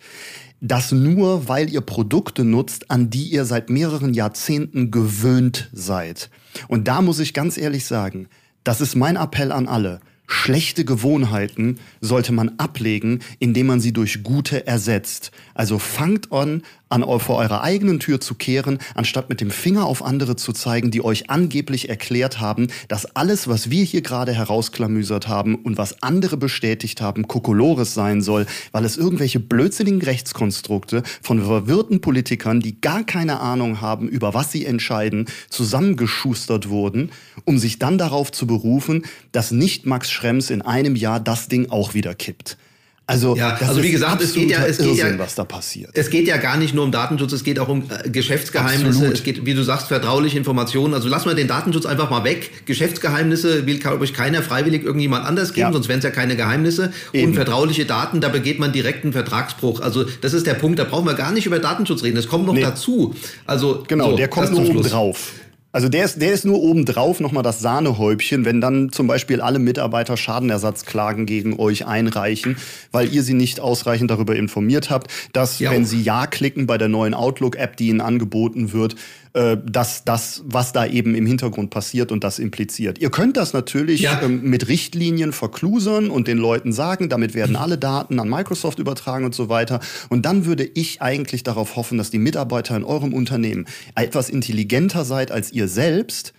[0.61, 6.31] Das nur, weil ihr Produkte nutzt, an die ihr seit mehreren Jahrzehnten gewöhnt seid.
[6.68, 8.29] Und da muss ich ganz ehrlich sagen,
[8.62, 14.23] das ist mein Appell an alle Schlechte Gewohnheiten sollte man ablegen, indem man sie durch
[14.23, 15.31] gute ersetzt.
[15.55, 20.05] Also fangt an, an vor eurer eigenen Tür zu kehren, anstatt mit dem Finger auf
[20.05, 25.27] andere zu zeigen, die euch angeblich erklärt haben, dass alles, was wir hier gerade herausklamüsert
[25.27, 31.43] haben und was andere bestätigt haben, Kokolores sein soll, weil es irgendwelche blödsinnigen Rechtskonstrukte von
[31.43, 37.11] verwirrten Politikern, die gar keine Ahnung haben, über was sie entscheiden, zusammengeschustert wurden,
[37.45, 41.71] um sich dann darauf zu berufen, dass nicht Max Schrems in einem Jahr das Ding
[41.71, 42.57] auch wieder kippt.
[43.05, 45.91] Also, ja, also wie gesagt, es geht ja, es geht ja, was da passiert.
[45.95, 49.15] Es geht ja gar nicht nur um Datenschutz, es geht auch um äh, Geschäftsgeheimnisse, Absolut.
[49.15, 50.95] es geht, wie du sagst, vertrauliche Informationen.
[50.95, 52.65] Also lassen wir den Datenschutz einfach mal weg.
[52.65, 55.73] Geschäftsgeheimnisse will, glaube ich, keiner freiwillig irgendjemand anders geben, ja.
[55.73, 56.92] sonst wären es ja keine Geheimnisse.
[57.13, 57.29] Eben.
[57.29, 59.81] Und vertrauliche Daten, da begeht man direkt einen Vertragsbruch.
[59.81, 62.15] Also das ist der Punkt, da brauchen wir gar nicht über Datenschutz reden.
[62.15, 62.63] Das kommt noch nee.
[62.63, 63.15] dazu.
[63.46, 65.33] Also genau, so, der kommt nur drauf.
[65.73, 69.58] Also der ist, der ist nur obendrauf nochmal das Sahnehäubchen, wenn dann zum Beispiel alle
[69.58, 72.56] Mitarbeiter Schadenersatzklagen gegen euch einreichen,
[72.92, 75.70] weil ihr sie nicht ausreichend darüber informiert habt, dass ja.
[75.70, 78.96] wenn sie Ja klicken bei der neuen Outlook-App, die ihnen angeboten wird,
[79.35, 82.98] äh, dass das, was da eben im Hintergrund passiert und das impliziert.
[82.98, 84.20] Ihr könnt das natürlich ja.
[84.23, 89.25] ähm, mit Richtlinien verklusern und den Leuten sagen, damit werden alle Daten an Microsoft übertragen
[89.25, 89.81] und so weiter.
[90.10, 93.64] Und dann würde ich eigentlich darauf hoffen, dass die Mitarbeiter in eurem Unternehmen
[93.94, 96.33] etwas intelligenter seid als ihr selbst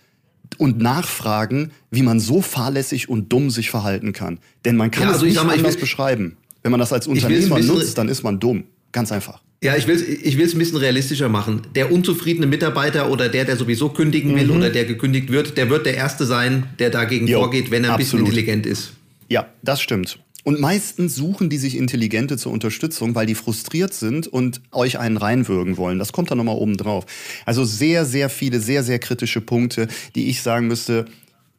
[0.58, 4.38] und nachfragen, wie man so fahrlässig und dumm sich verhalten kann.
[4.64, 6.36] Denn man kann ja, also es nicht mal, anders beschreiben.
[6.62, 8.64] Wenn man das als Unternehmer nutzt, dann ist man dumm.
[8.92, 9.42] Ganz einfach.
[9.62, 11.62] Ja, ich will es ich will's ein bisschen realistischer machen.
[11.74, 14.56] Der unzufriedene Mitarbeiter oder der, der sowieso kündigen will mhm.
[14.56, 17.90] oder der gekündigt wird, der wird der Erste sein, der dagegen jo, vorgeht, wenn er
[17.90, 18.26] ein absolut.
[18.26, 18.92] bisschen intelligent ist.
[19.28, 20.18] Ja, das stimmt.
[20.44, 25.16] Und meistens suchen die sich Intelligente zur Unterstützung, weil die frustriert sind und euch einen
[25.16, 25.98] reinwürgen wollen.
[25.98, 27.06] Das kommt dann nochmal oben drauf.
[27.46, 31.06] Also sehr, sehr viele, sehr, sehr kritische Punkte, die ich sagen müsste,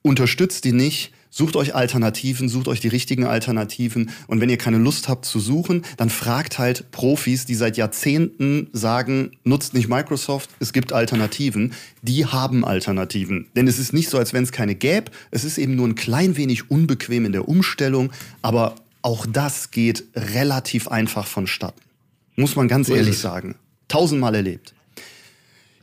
[0.04, 4.09] unterstützt die nicht, Sucht euch Alternativen, sucht euch die richtigen Alternativen.
[4.28, 8.69] Und wenn ihr keine Lust habt zu suchen, dann fragt halt Profis, die seit Jahrzehnten
[8.71, 11.73] sagen, nutzt nicht Microsoft, es gibt Alternativen.
[12.01, 13.47] Die haben Alternativen.
[13.55, 15.11] Denn es ist nicht so, als wenn es keine gäbe.
[15.32, 18.11] Es ist eben nur ein klein wenig unbequem in der Umstellung.
[18.41, 21.82] Aber auch das geht relativ einfach vonstatten.
[22.36, 23.55] Muss man ganz ehrlich sagen.
[23.88, 24.73] Tausendmal erlebt.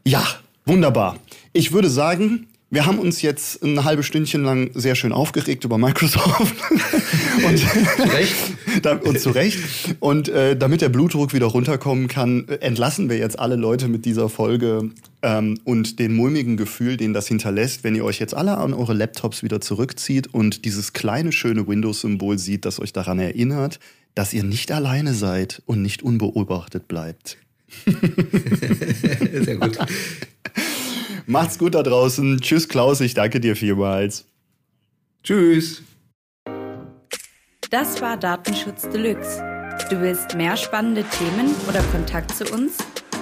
[0.04, 0.26] Ja,
[0.64, 1.18] wunderbar.
[1.52, 5.76] Ich würde sagen, wir haben uns jetzt ein halbes Stündchen lang sehr schön aufgeregt über
[5.76, 6.56] Microsoft.
[7.46, 9.04] und, zu Recht.
[9.04, 9.58] und zu Recht.
[10.00, 14.30] Und äh, damit der Blutdruck wieder runterkommen kann, entlassen wir jetzt alle Leute mit dieser
[14.30, 18.72] Folge ähm, und den mulmigen Gefühl, den das hinterlässt, wenn ihr euch jetzt alle an
[18.72, 23.80] eure Laptops wieder zurückzieht und dieses kleine, schöne Windows-Symbol sieht, das euch daran erinnert,
[24.14, 27.36] dass ihr nicht alleine seid und nicht unbeobachtet bleibt.
[29.44, 29.76] Sehr gut.
[31.26, 32.40] Macht's gut da draußen.
[32.40, 33.00] Tschüss, Klaus.
[33.00, 34.26] Ich danke dir vielmals.
[35.22, 35.82] Tschüss.
[37.70, 39.42] Das war Datenschutz Deluxe.
[39.88, 42.76] Du willst mehr spannende Themen oder Kontakt zu uns?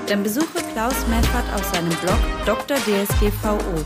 [0.09, 2.77] Dann besuche Klaus Meffert auf seinem Blog Dr.
[2.79, 3.85] DSGVO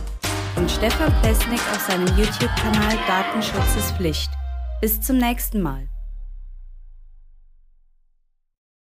[0.57, 4.31] und Stefan Plesnik auf seinem YouTube-Kanal Datenschutz ist Pflicht.
[4.81, 5.89] Bis zum nächsten Mal.